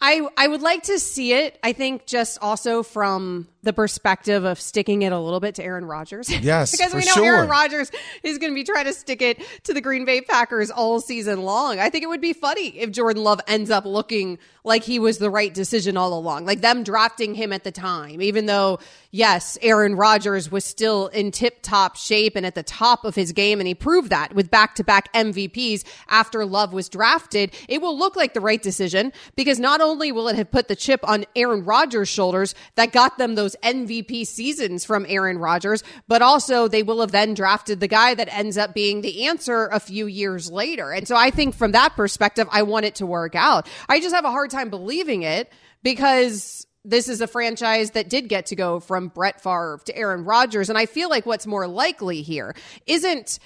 [0.00, 1.58] I, I would like to see it.
[1.62, 5.84] I think just also from the perspective of sticking it a little bit to Aaron
[5.84, 6.30] Rodgers.
[6.42, 7.36] Yes, because we know sure.
[7.36, 7.90] Aaron Rodgers
[8.24, 11.42] is going to be trying to stick it to the Green Bay Packers all season
[11.42, 11.78] long.
[11.78, 15.18] I think it would be funny if Jordan Love ends up looking like he was
[15.18, 18.80] the right decision all along, like them drafting him at the time, even though
[19.12, 23.32] yes, Aaron Rodgers was still in tip top shape and at the top of his
[23.32, 27.54] game, and he proved that with back to back MVPs after Love was drafted.
[27.68, 30.76] It will look like the right decision because not only will it have put the
[30.76, 35.82] chip on Aaron Rodgers' shoulders that got them those those MVP seasons from Aaron Rodgers,
[36.08, 39.66] but also they will have then drafted the guy that ends up being the answer
[39.66, 40.92] a few years later.
[40.92, 43.68] And so I think from that perspective, I want it to work out.
[43.88, 48.28] I just have a hard time believing it because this is a franchise that did
[48.28, 50.68] get to go from Brett Favre to Aaron Rodgers.
[50.68, 52.54] And I feel like what's more likely here
[52.86, 53.38] isn't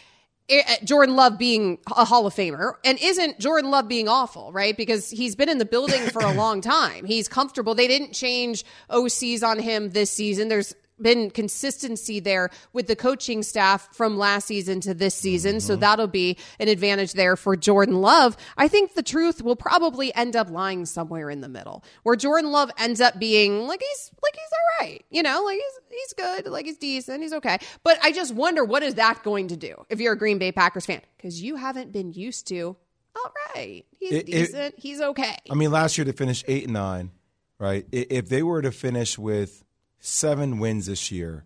[0.51, 4.77] Uh, Jordan Love being a Hall of Famer and isn't Jordan Love being awful, right?
[4.77, 7.05] Because he's been in the building for a long time.
[7.05, 7.75] He's comfortable.
[7.75, 10.49] They didn't change OCs on him this season.
[10.49, 15.57] There's been consistency there with the coaching staff from last season to this season.
[15.57, 15.67] Mm-hmm.
[15.67, 18.37] So that'll be an advantage there for Jordan Love.
[18.57, 22.51] I think the truth will probably end up lying somewhere in the middle where Jordan
[22.51, 25.05] Love ends up being like he's like he's all right.
[25.11, 27.59] You know, like he's he's good, like he's decent, he's okay.
[27.83, 30.53] But I just wonder what is that going to do if you're a Green Bay
[30.53, 31.01] Packers fan?
[31.17, 32.77] Because you haven't been used to
[33.17, 35.37] all right, he's it, decent, it, he's okay.
[35.51, 37.11] I mean, last year to finish eight and nine,
[37.59, 37.87] right?
[37.91, 39.65] If they were to finish with
[40.01, 41.45] seven wins this year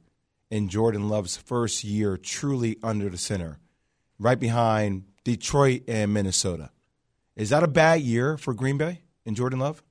[0.50, 3.58] in Jordan Love's first year truly under the center,
[4.18, 6.70] right behind Detroit and Minnesota.
[7.36, 9.82] Is that a bad year for Green Bay and Jordan Love?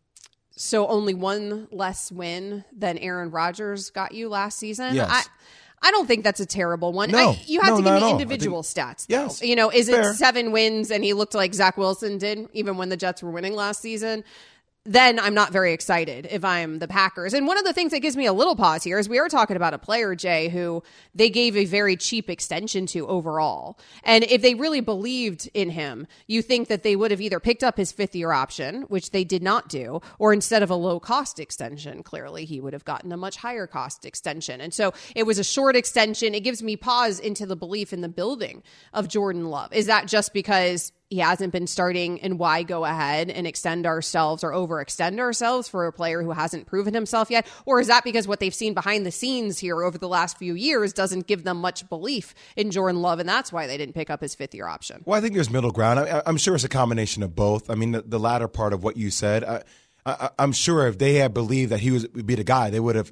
[0.51, 4.93] So only one less win than Aaron Rodgers got you last season.
[4.93, 5.09] Yes.
[5.09, 7.11] I, I don't think that's a terrible one.
[7.11, 7.29] No.
[7.29, 9.07] I, you have No, to give me individual think- stats.
[9.07, 9.15] Though.
[9.23, 9.41] Yes.
[9.41, 10.11] You know, is Fair.
[10.11, 13.31] it seven wins and he looked like Zach Wilson did, even when the Jets were
[13.31, 14.25] winning last season?
[14.85, 17.33] Then I'm not very excited if I'm the Packers.
[17.33, 19.27] And one of the things that gives me a little pause here is we are
[19.27, 20.81] talking about a player, Jay, who
[21.13, 23.77] they gave a very cheap extension to overall.
[24.03, 27.63] And if they really believed in him, you think that they would have either picked
[27.63, 30.99] up his fifth year option, which they did not do, or instead of a low
[30.99, 34.61] cost extension, clearly he would have gotten a much higher cost extension.
[34.61, 36.33] And so it was a short extension.
[36.33, 38.63] It gives me pause into the belief in the building
[38.93, 39.73] of Jordan Love.
[39.73, 44.43] Is that just because he hasn't been starting and why go ahead and extend ourselves
[44.43, 47.47] or overextend ourselves for a player who hasn't proven himself yet?
[47.65, 50.53] Or is that because what they've seen behind the scenes here over the last few
[50.53, 54.11] years doesn't give them much belief in Jordan Love and that's why they didn't pick
[54.11, 55.01] up his fifth year option?
[55.05, 55.99] Well, I think there's middle ground.
[55.99, 57.71] I, I'm sure it's a combination of both.
[57.71, 59.63] I mean, the, the latter part of what you said, I,
[60.05, 62.79] I, I'm sure if they had believed that he was, would be the guy, they
[62.79, 63.11] would have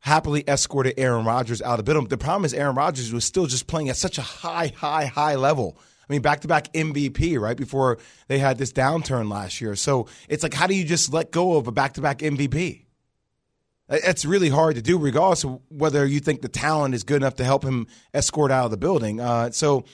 [0.00, 2.08] happily escorted Aaron Rodgers out of the building.
[2.08, 5.36] The problem is Aaron Rodgers was still just playing at such a high, high, high
[5.36, 5.78] level.
[6.08, 7.56] I mean, back to back MVP, right?
[7.56, 9.74] Before they had this downturn last year.
[9.74, 12.84] So it's like, how do you just let go of a back to back MVP?
[13.88, 17.36] It's really hard to do, regardless of whether you think the talent is good enough
[17.36, 19.20] to help him escort out of the building.
[19.20, 19.84] Uh, so,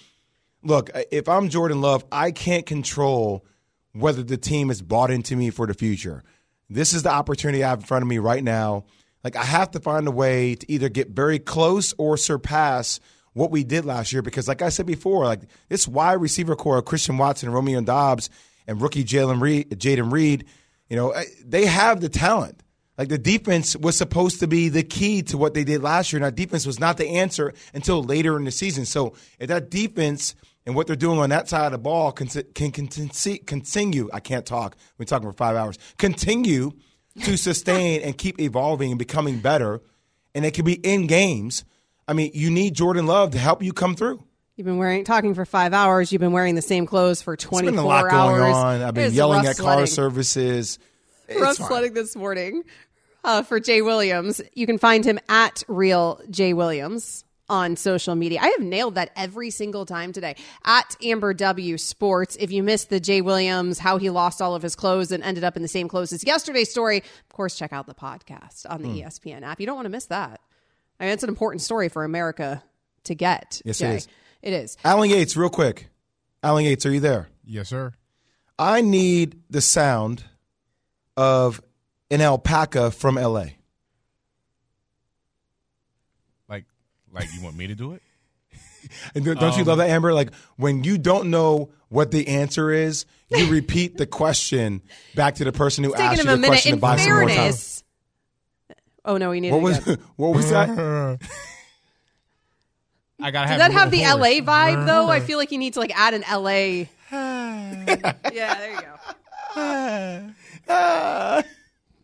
[0.63, 3.45] look, if I'm Jordan Love, I can't control
[3.93, 6.23] whether the team is bought into me for the future.
[6.71, 8.85] This is the opportunity I have in front of me right now.
[9.23, 12.99] Like, I have to find a way to either get very close or surpass
[13.35, 16.79] what we did last year because, like I said before, like this wide receiver corps
[16.79, 18.31] of Christian Watson, Romeo Doubs,
[18.67, 20.47] and rookie Jalen Reed, Jayden Reed,
[20.89, 22.63] you know, eh, they have the talent.
[22.99, 26.23] Like the defense was supposed to be the key to what they did last year,
[26.23, 28.85] our defense was not the answer until later in the season.
[28.85, 30.35] So if that defense
[30.67, 32.89] and what they're doing on that side of the ball can can, can
[33.47, 34.77] continue, I can't talk.
[34.99, 35.79] We're talking for five hours.
[35.99, 36.73] Continue
[37.25, 39.81] to sustain and keep evolving and becoming better,
[40.35, 41.65] and it can be in games.
[42.09, 44.23] I mean, you need Jordan Love to help you come through.
[44.57, 46.13] You've been wearing talking for five hours.
[46.13, 48.41] You've been wearing the same clothes for It's twenty been a four lot hours.
[48.41, 48.83] going on.
[48.83, 49.87] I've been It's yelling at car sledding.
[49.87, 50.79] services.
[51.29, 51.67] It's rough fine.
[51.69, 52.63] sledding this morning
[53.25, 54.43] uh, for Jay Williams.
[54.55, 58.41] You can find him at Real Jay Williams on social media.
[58.43, 60.37] I have nailed that every single time today
[60.67, 62.37] at Amber W Sports.
[62.39, 65.45] If you missed the Jay Williams, how he lost all of his clothes and ended
[65.45, 68.83] up in the same clothes as yesterday's story, of course, check out the podcast on
[68.83, 68.97] the Hmm.
[68.99, 69.61] ESPN app.
[69.61, 70.41] You don't want to miss that.
[71.03, 72.63] I mean, it's an important story for America
[73.05, 73.61] to get.
[73.65, 73.97] Yes, it Jay.
[73.97, 74.09] is.
[74.41, 74.77] It is.
[74.85, 75.89] Alan Yates, real quick.
[76.45, 77.29] Alan Yates, are you there?
[77.45, 77.93] Yes, sir.
[78.57, 80.23] I need the sound
[81.17, 81.61] of
[82.09, 83.47] an alpaca from LA.
[86.49, 86.67] Like,
[87.13, 88.03] like you want me to do it?
[89.15, 90.13] And don't don't you Um, love that, Amber?
[90.13, 94.83] Like when you don't know what the answer is, you repeat the question
[95.15, 96.47] back to the person who asked you the minute.
[96.49, 97.53] question In to buy some more time.
[99.05, 99.05] Fairness.
[99.05, 99.99] Oh no, we need What it was again.
[100.17, 100.69] what was that?
[103.21, 105.09] I gotta Does have that have the little LA vibe though?
[105.09, 106.87] I feel like you need to like add an LA.
[107.13, 108.89] yeah, there you go.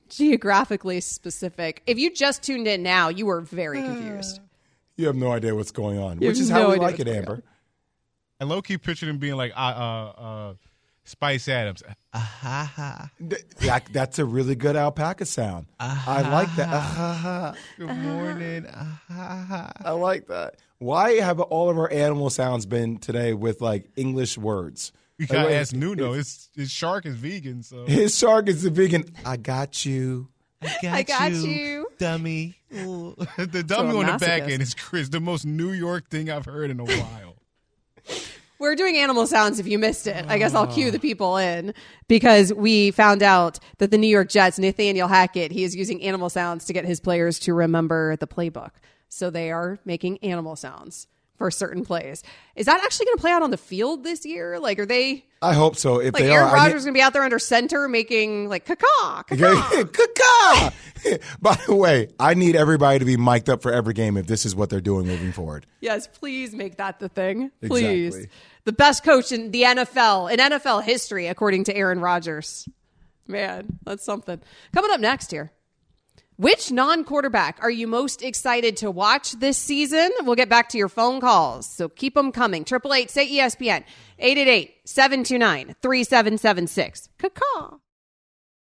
[0.08, 1.82] Geographically specific.
[1.86, 4.40] If you just tuned in now, you were very confused.
[4.96, 7.04] You have no idea what's going on, You which is no how we like it,
[7.04, 7.42] going Amber.
[8.40, 10.54] And low key pictured him being like uh, uh, uh,
[11.08, 11.82] Spice Adams.
[12.12, 13.10] Ah-ha-ha.
[13.20, 15.66] That- that's a really good alpaca sound.
[15.80, 16.68] I like that.
[16.68, 17.54] Ah-ha-ha.
[17.78, 18.66] Good morning.
[18.72, 19.72] Ah-ha-ha.
[19.84, 20.56] I like that.
[20.78, 24.92] Why have all of our animal sounds been today with like English words?
[25.16, 26.12] You Like, gotta what- ask Nuno.
[26.12, 29.04] His his shark is vegan, so His shark is a vegan.
[29.24, 30.28] I got you.
[30.82, 31.88] I got you.
[31.98, 32.54] dummy.
[32.70, 36.44] the dummy a on the back end is Chris, the most New York thing I've
[36.44, 37.36] heard in a while.
[38.58, 40.24] We're doing animal sounds if you missed it.
[40.28, 41.00] I guess I'll cue the oh.
[41.00, 41.74] people in
[42.08, 46.28] because we found out that the New York Jets, Nathaniel Hackett, he is using animal
[46.28, 48.70] sounds to get his players to remember the playbook.
[49.08, 51.06] So they are making animal sounds
[51.38, 52.22] for certain plays.
[52.56, 54.58] Is that actually going to play out on the field this year?
[54.58, 56.00] Like, are they I hope so.
[56.00, 58.66] If like they Aaron are, Rodgers going to be out there under center making like
[58.66, 59.30] caca?
[59.30, 59.84] need- Okay.
[59.84, 60.72] Caca!
[61.40, 64.44] By the way, I need everybody to be mic'd up for every game if this
[64.44, 65.64] is what they're doing moving forward.
[65.80, 67.52] Yes, please make that the thing.
[67.64, 68.16] Please.
[68.16, 68.30] Exactly.
[68.64, 72.68] The best coach in the NFL, in NFL history, according to Aaron Rodgers.
[73.28, 74.40] Man, that's something.
[74.74, 75.52] Coming up next here.
[76.40, 80.12] Which non quarterback are you most excited to watch this season?
[80.20, 82.62] We'll get back to your phone calls, so keep them coming.
[82.62, 83.82] 888 say ESPN,
[84.20, 87.08] 888 729 3776.
[87.34, 87.78] Caw.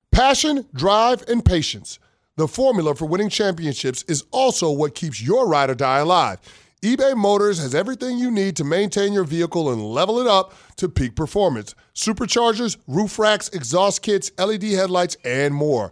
[0.10, 2.00] Passion, drive, and patience.
[2.38, 6.40] The formula for winning championships is also what keeps your ride or die alive.
[6.82, 10.88] eBay Motors has everything you need to maintain your vehicle and level it up to
[10.88, 15.92] peak performance superchargers, roof racks, exhaust kits, LED headlights, and more.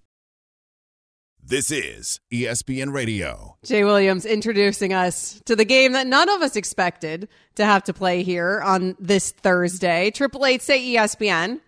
[1.51, 3.57] This is ESPN Radio.
[3.65, 7.93] Jay Williams introducing us to the game that none of us expected to have to
[7.93, 10.11] play here on this Thursday.
[10.11, 11.59] Triple Eight say ESPN.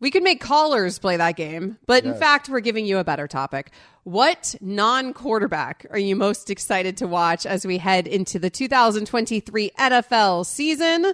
[0.00, 3.28] We could make callers play that game, but in fact, we're giving you a better
[3.28, 3.70] topic.
[4.02, 9.70] What non quarterback are you most excited to watch as we head into the 2023
[9.78, 11.12] NFL season?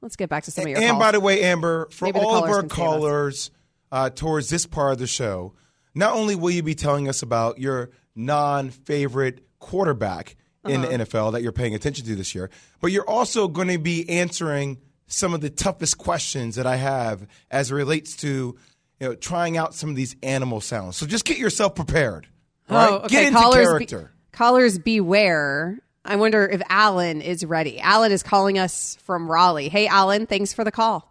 [0.00, 1.02] Let's get back to some of your And calls.
[1.02, 2.76] by the way, Amber, for Maybe all of our can save us.
[2.78, 3.50] callers
[3.92, 5.52] uh, towards this part of the show,
[5.94, 10.36] not only will you be telling us about your non-favorite quarterback
[10.66, 10.96] in Uh-huh.
[10.98, 14.08] the NFL that you're paying attention to this year, but you're also going to be
[14.08, 18.56] answering some of the toughest questions that I have as it relates to
[19.00, 20.96] you know trying out some of these animal sounds.
[20.96, 22.26] So just get yourself prepared.
[22.68, 23.08] All right, Oh, okay.
[23.08, 23.98] get into callers, character.
[24.30, 25.78] Be- callers beware.
[26.04, 27.80] I wonder if Alan is ready.
[27.80, 29.68] Alan is calling us from Raleigh.
[29.68, 31.09] Hey, Alan, thanks for the call.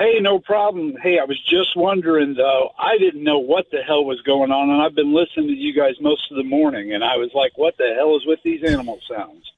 [0.00, 0.96] Hey, no problem.
[1.02, 2.70] Hey, I was just wondering though.
[2.78, 5.74] I didn't know what the hell was going on, and I've been listening to you
[5.74, 8.64] guys most of the morning, and I was like, "What the hell is with these
[8.64, 9.52] animal sounds?"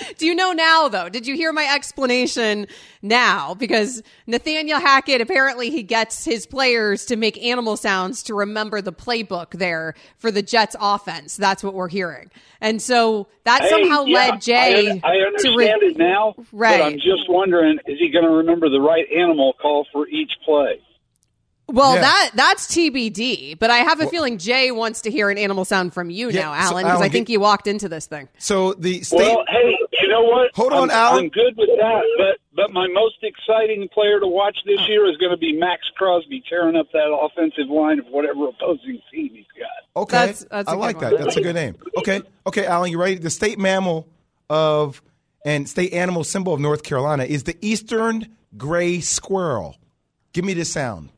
[0.18, 1.08] Do you know now, though?
[1.08, 2.66] Did you hear my explanation
[3.02, 3.54] now?
[3.54, 8.92] Because Nathaniel Hackett apparently he gets his players to make animal sounds to remember the
[8.92, 11.36] playbook there for the Jets offense.
[11.36, 12.30] That's what we're hearing,
[12.60, 16.34] and so that Hey, somehow yeah, led Jay I, I to understand re- it now,
[16.52, 16.78] Right.
[16.78, 20.30] but I'm just wondering: is he going to remember the right animal call for each
[20.44, 20.80] play?
[21.72, 22.02] Well, Yeah.
[22.02, 25.94] that that's TBD, but I have a feeling Jay wants to hear an animal sound
[25.94, 28.28] from you Yeah, now, Alan, because Alan, I think get- you walked into this thing.
[28.38, 29.16] So the state.
[29.18, 30.50] Well, hey, you know what?
[30.54, 31.24] Hold on, I'm, Alan.
[31.24, 35.16] I'm good with that, but but my most exciting player to watch this year is
[35.16, 39.46] going to be Maxx Crosby tearing up that offensive line of whatever opposing team he's
[39.58, 40.02] got.
[40.02, 41.10] Okay, That's- that's a I good like one.
[41.14, 41.18] that.
[41.20, 41.76] That's a good name.
[41.96, 43.14] Okay, okay, Alan, you ready?
[43.14, 44.06] The state mammal
[44.50, 45.00] of
[45.46, 49.76] and state animal symbol of North Carolina is the eastern gray squirrel.
[50.34, 51.08] Give me the sound.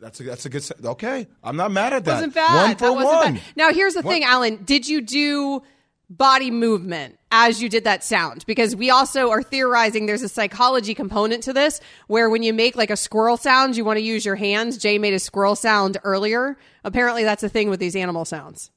[0.00, 0.62] That's a that's a good.
[0.62, 2.14] sa- Okay, I'm not mad at that.
[2.14, 2.54] wasn't bad.
[2.68, 3.34] One for that wasn't one.
[3.34, 3.42] bad.
[3.56, 4.64] Now here's the One- thing, Alan.
[4.64, 5.62] Did you do
[6.08, 8.44] body movement as you did that sound?
[8.46, 12.74] Because we also are theorizing there's a psychology component to this where when you make
[12.76, 14.76] like a squirrel sound, you want to use your hands.
[14.78, 16.56] Jay made a squirrel sound earlier.
[16.84, 18.70] Apparently that's a thing with these animal sounds.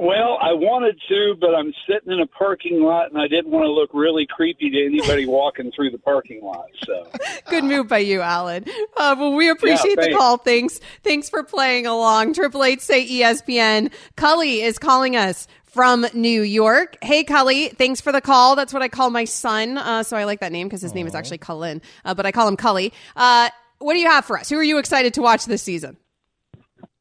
[0.00, 3.64] Well, I wanted to, but I'm sitting in a parking lot, and I didn't want
[3.64, 6.66] to look really creepy to anybody walking through the parking lot.
[6.84, 7.10] So,
[7.50, 8.64] Good move by you, Alan.
[8.96, 10.36] Uh, well, we appreciate the call.
[10.36, 10.78] Thanks.
[11.02, 12.34] Thanks for playing along.
[12.34, 13.92] Triple eight say ESPN.
[14.14, 16.96] Cully is calling us from New York.
[17.02, 17.68] Hey, Cully.
[17.70, 18.54] Thanks for the call.
[18.54, 19.78] That's what I call my son.
[19.78, 22.30] Uh, so I like that name because his name is actually Cullen, uh, but I
[22.30, 22.92] call him Cully.
[23.16, 24.48] Uh, what do you have for us?
[24.48, 25.96] Who are you excited to watch this season?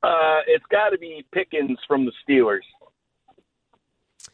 [0.01, 2.61] Uh, it's got to be Pickens from the Steelers.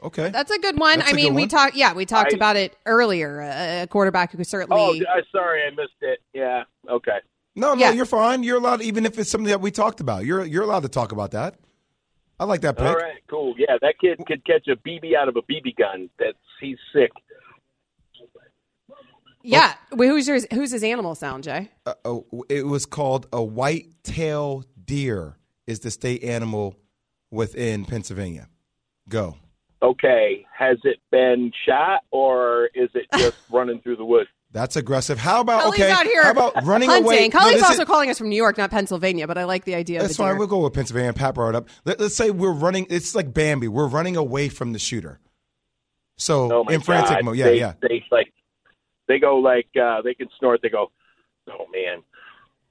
[0.04, 1.00] Okay, That's a good one.
[1.00, 1.76] That's I a mean, good we talked.
[1.76, 3.42] Yeah, we talked I- about it earlier.
[3.42, 4.78] Uh, a quarterback who could certainly.
[5.08, 6.20] Oh, uh, sorry, I missed it.
[6.34, 7.20] Yeah, okay.
[7.56, 7.92] No, no, Yeah.
[7.92, 8.44] you're fine.
[8.44, 10.26] You're allowed, even if it's something that we talked about.
[10.26, 11.56] You're you're allowed to talk about that.
[12.40, 12.86] I like that pick.
[12.88, 13.54] All right, cool.
[13.58, 16.10] Yeah, that kid could catch a BB out of a BB gun.
[16.20, 17.12] That's he's sick.
[19.44, 19.76] yeah.
[19.92, 20.46] Wait, who's yours?
[20.52, 21.70] Who's his animal sound, Jay?
[21.86, 25.38] Uh, oh, it was called a white-tailed deer.
[25.68, 26.76] Is the state animal
[27.32, 28.50] within Pennsylvania?
[29.08, 29.38] Go.
[29.84, 34.30] Okay, has it been shot or is it just running through the woods?
[34.52, 35.18] That's aggressive.
[35.18, 35.92] How about Cully's okay?
[35.92, 37.06] out here how about running hunting.
[37.06, 37.28] away?
[37.28, 39.76] No, Cully's also is- calling us from New York, not Pennsylvania, but I like the
[39.76, 40.32] idea of That's the deer.
[40.32, 40.38] fine.
[40.38, 41.12] We'll go with Pennsylvania.
[41.12, 41.68] Pat brought it up.
[41.86, 42.86] Let, us say we're running.
[42.90, 43.68] It's like Bambi.
[43.68, 45.20] We're running away from the shooter.
[46.18, 47.26] So Oh my in frantic God.
[47.26, 47.74] mode, yeah, they, yeah.
[47.82, 48.32] They like
[49.08, 50.62] they go like uh, they can snort.
[50.62, 50.92] They go,
[51.50, 52.04] oh man,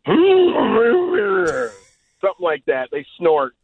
[2.20, 2.88] something like that.
[2.92, 3.54] They snort.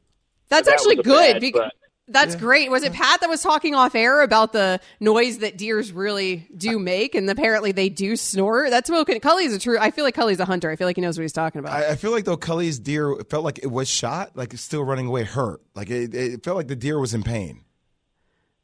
[0.48, 1.32] That's That actually was a good.
[1.34, 1.72] bad, bec-
[2.08, 2.70] but- that's great.
[2.70, 6.78] Was it Pat that was talking off air about the noise that deers really do
[6.78, 8.70] make, and apparently they do snort?
[8.70, 9.78] That's what Cully's a true.
[9.78, 10.70] I feel like Cully's a hunter.
[10.70, 11.72] I feel like he knows what he's talking about.
[11.72, 14.82] I, I feel like though Cully's deer felt like it was shot, like it's still
[14.84, 15.60] running away, hurt.
[15.74, 17.64] Like it, it felt like the deer was in pain.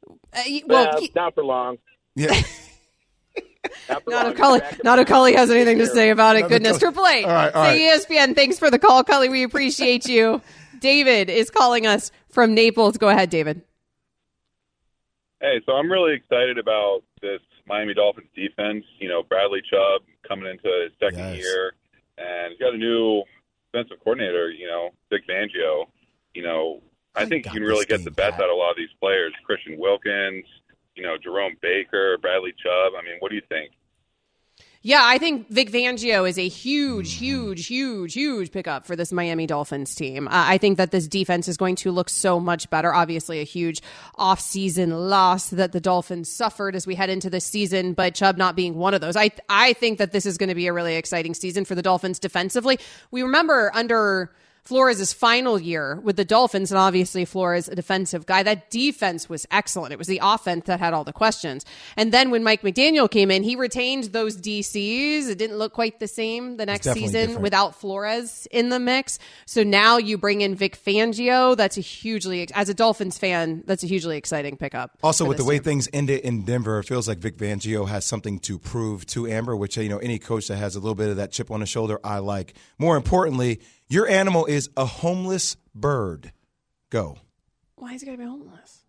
[0.07, 0.13] Uh,
[0.47, 1.77] y- well, Well, he- not for long.
[2.15, 2.33] Yeah.
[3.89, 6.41] Not for not if Cully, not if Cully has anything to say about it.
[6.41, 7.25] Not Goodness, Cully- Triple Eight.
[7.25, 8.35] All right, all Say E ESPN.
[8.35, 9.27] Thanks for the call, Cully.
[9.27, 10.41] We appreciate you.
[10.79, 12.97] David is calling us from Naples.
[12.97, 13.63] Go ahead, David.
[15.41, 18.85] Hey, so I'm really excited about this Miami Dolphins defense.
[18.99, 21.37] You know, Bradley Chubb coming into his second Yes.
[21.37, 21.73] year,
[22.17, 23.23] and he's got a new
[23.71, 24.51] defensive coordinator.
[24.51, 25.85] You know, Vic Fangio.
[26.33, 26.81] You know,
[27.15, 29.33] I, think you can really get the best out of a lot of these players.
[29.45, 30.45] Christian Wilkins.
[30.95, 32.93] You know, Jerome Baker, Bradley Chubb.
[32.97, 33.71] I mean, what do you think?
[34.85, 39.47] Yeah, I think Vic Fangio is a huge, huge, huge, huge pickup for this Miami
[39.47, 40.27] Dolphins team.
[40.27, 42.93] Uh, I think that this defense is going to look so much better.
[42.93, 43.81] Obviously, a huge
[44.19, 48.55] offseason loss that the Dolphins suffered as we head into this season, but Chubb not
[48.55, 49.15] being one of those.
[49.15, 51.81] I I think that this is going to be a really exciting season for the
[51.81, 52.77] Dolphins defensively.
[53.09, 54.35] We remember under
[54.65, 59.45] Flores' final year with the Dolphins, and obviously Flores, a defensive guy, that defense was
[59.51, 59.93] excellent.
[59.93, 61.63] It was the offense that had all the questions.
[61.95, 65.29] And then when Mike McDaniel came in, he retained those DCs.
[65.29, 67.41] It didn't look quite the same the next season different.
[67.41, 69.19] without Flores in the mix.
[69.45, 71.55] So now you bring in Vic Fangio.
[71.55, 74.97] That's a hugely, as a Dolphins fan, that's a hugely exciting pickup.
[75.03, 75.63] Also, with the way team.
[75.63, 79.55] things ended in Denver, it feels like Vic Fangio has something to prove to Amber,
[79.55, 81.67] which you know any coach that has a little bit of that chip on the
[81.67, 82.55] shoulder, I like.
[82.79, 86.31] More importantly, your animal is a homeless bird.
[86.89, 87.17] Go.
[87.75, 88.83] Why is it going to be homeless?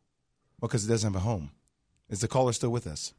[0.60, 1.50] Well, because it doesn't have a home.
[2.08, 3.12] Is the caller still with us?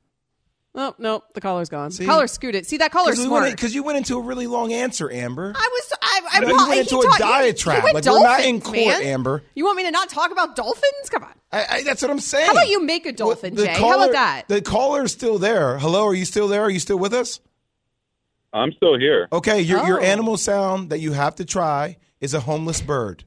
[0.80, 1.90] Oh, no, the caller's gone.
[1.90, 2.06] See?
[2.06, 2.68] Collar scooted.
[2.68, 3.50] See, that collar's smart.
[3.50, 5.54] Because you went into a really long answer, Amber.
[5.56, 5.94] I was.
[6.02, 7.78] I, I, No, you I, went into a taught- diatribe.
[7.78, 9.02] You went Like, we're not in court, man.
[9.02, 9.44] Amber.
[9.56, 11.10] You want me to not talk about dolphins?
[11.10, 11.34] Come on.
[11.52, 12.46] I, I, that's what I'm saying.
[12.46, 13.74] How about you make a dolphin, The Jay?
[13.74, 14.48] How about that?
[14.48, 15.80] The caller is still there.
[15.80, 16.62] Hello, are you still there?
[16.62, 17.40] Are you still with us?
[18.58, 19.28] I'm still here.
[19.32, 20.04] Okay, your your Oh.
[20.04, 23.24] animal sound that you have to try is a homeless bird.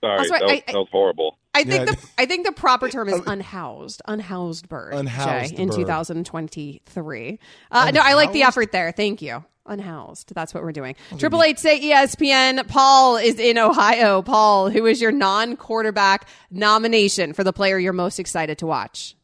[0.00, 0.40] Sorry, That's right.
[0.40, 1.38] that, was, I- I- that was horrible.
[1.54, 1.94] I think Yeah.
[1.94, 4.94] the I think the proper term is unhoused, unhoused bird.
[4.94, 7.38] Unhoused Jay, in 2023.
[7.72, 8.92] Uh, no, I like the effort there.
[8.92, 9.44] Thank you.
[9.66, 10.32] Unhoused.
[10.34, 10.94] That's what we're doing.
[11.18, 12.66] Triple eight say E ESPN.
[12.68, 14.22] Paul is in Ohio.
[14.22, 19.16] Paul, who is your non-quarterback nomination for the player you're most excited to watch?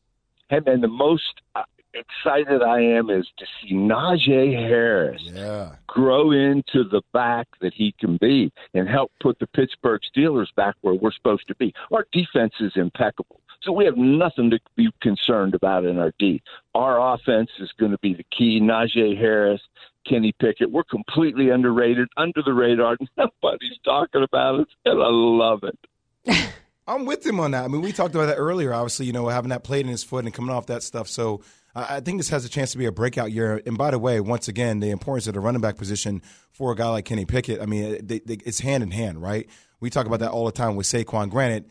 [0.54, 5.72] Hey, man, the most uh, excited I am is to see Najee Harris Yeah.
[5.88, 10.76] grow into the back that he can be and help put the Pittsburgh Steelers back
[10.82, 11.74] where we're supposed to be.
[11.92, 13.40] Our defense is impeccable.
[13.62, 16.40] So we have nothing to be concerned about in our D.
[16.76, 18.60] Our offense is going to be the key.
[18.60, 19.60] Najee Harris,
[20.06, 20.70] Kenny Pickett.
[20.70, 22.96] We're completely underrated, under the radar.
[23.16, 26.48] Nobody's talking about us, and I love it.
[26.86, 27.64] I'm with him on that.
[27.64, 28.74] I mean, we talked about that earlier.
[28.74, 31.08] Obviously, you know, having that plate in his foot and coming off that stuff.
[31.08, 31.42] So
[31.74, 33.60] I think this has a chance to be a breakout year.
[33.66, 36.22] And by the way, once again, the importance of the running back position
[36.52, 37.60] for a guy like Kenny Pickett.
[37.60, 39.48] I mean, they, they, it's hand in hand, right?
[39.80, 41.30] We talk about that all the time with Saquon.
[41.30, 41.68] Granted,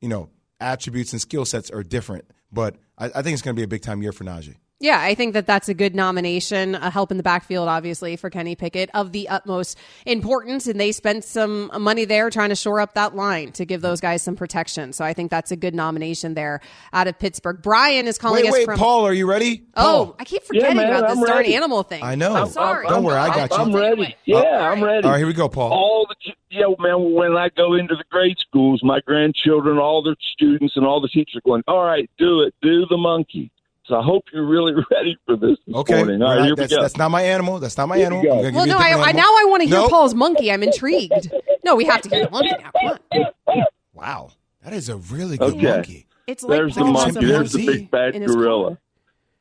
[0.00, 0.28] you know,
[0.60, 3.68] attributes and skill sets are different, but I, I think it's going to be a
[3.68, 4.56] big time year for Najee.
[4.82, 6.74] Yeah, I think that that's a good nomination.
[6.74, 10.66] A help in the backfield, obviously, for Kenny Pickett of the utmost importance.
[10.66, 14.00] And they spent some money there trying to shore up that line to give those
[14.00, 14.92] guys some protection.
[14.92, 16.60] So I think that's a good nomination there
[16.92, 17.62] out of Pittsburgh.
[17.62, 18.76] Brian is calling Wait, us wait, from.
[18.76, 19.62] Paul, are you ready?
[19.76, 21.54] Oh, I keep forgetting man, about this I'm darn ready.
[21.54, 22.02] animal thing.
[22.02, 22.34] I know.
[22.34, 22.88] I'm sorry.
[22.88, 23.56] Don't worry, I got you.
[23.58, 24.16] I'm ready.
[24.24, 24.58] Yeah, oh.
[24.64, 25.04] I'm ready.
[25.04, 25.70] All right, here we go, Paul.
[25.70, 27.14] All the yeah, man.
[27.14, 31.08] When I go into the grade schools, my grandchildren, all the students, and all the
[31.08, 33.52] teachers are going, "All right, do it, do the monkey."
[33.86, 36.22] So I hope you're really ready for this this Okay, morning.
[36.22, 36.82] All right, All right, here we that's, go.
[36.82, 37.58] that's not my animal.
[37.58, 38.22] That's not my Here animal.
[38.22, 38.32] we go.
[38.34, 39.90] I'm gonna give Well, no, a I, different I now I want to hear Nope.
[39.90, 40.52] Paul's monkey.
[40.52, 41.32] I'm intrigued.
[41.64, 42.70] No, we have to hear the monkey now.
[42.80, 43.64] Come on.
[43.94, 44.30] Wow,
[44.64, 45.62] that is a really good Okay.
[45.70, 46.06] monkey.
[46.26, 47.26] It's like There's the Paul has monkey.
[47.30, 48.78] There's the big bad gorilla.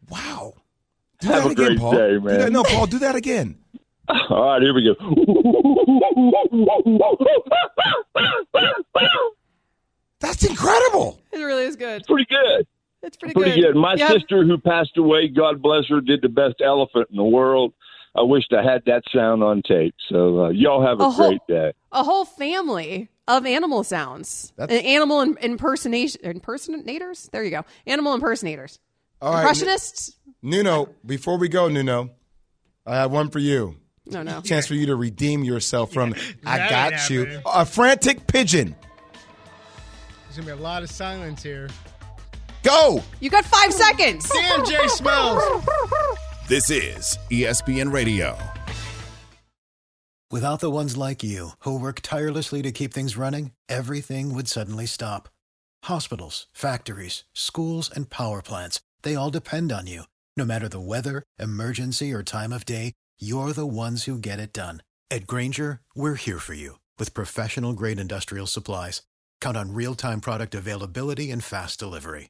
[0.09, 0.53] Wow.
[1.19, 1.91] Do Have that a again, great Paul.
[1.93, 2.39] day, man.
[2.39, 3.57] that- no, Paul, do that again.
[4.29, 4.93] All right, here we go.
[10.19, 11.19] That's incredible.
[11.31, 12.03] It really is good.
[12.05, 12.67] Pretty good.
[13.03, 13.75] It's pretty, Pretty good.
[13.75, 14.11] My Yep.
[14.11, 17.73] sister, who passed away, God bless her, did the best elephant in the world.
[18.15, 19.95] I wished I had that sound on tape.
[20.09, 21.73] So uh, y'all have a A whole- great day.
[21.93, 24.51] A whole family of animal sounds.
[24.57, 27.29] That's- Uh, animal in, impersonation impersonators.
[27.31, 27.63] There you go.
[27.87, 28.79] Animal impersonators.
[29.21, 30.17] All right, Impressionists.
[30.41, 32.09] Nuno, before we go, Nuno,
[32.85, 33.77] I have one for you.
[34.07, 34.41] No, no.
[34.41, 36.13] Chance for you to redeem yourself from
[36.45, 37.19] I got you.
[37.25, 37.41] happening.
[37.45, 38.75] A frantic pigeon.
[40.25, 41.69] There's gonna be a lot of silence here.
[42.63, 43.03] Go.
[43.19, 44.29] You got five seconds.
[44.29, 45.65] Damn, Jay smells.
[46.47, 48.37] This is ESPN Radio.
[50.29, 54.85] Without the ones like you, who work tirelessly to keep things running, everything would suddenly
[54.85, 55.27] stop.
[55.83, 60.03] Hospitals, factories, schools, and power plants, they all depend on you.
[60.37, 64.53] No matter the weather, emergency, or time of day, you're the ones who get it
[64.53, 64.83] done.
[65.09, 69.01] At Grainger, we're here for you with professional grade industrial supplies.
[69.41, 72.29] Count on real time product availability and fast delivery.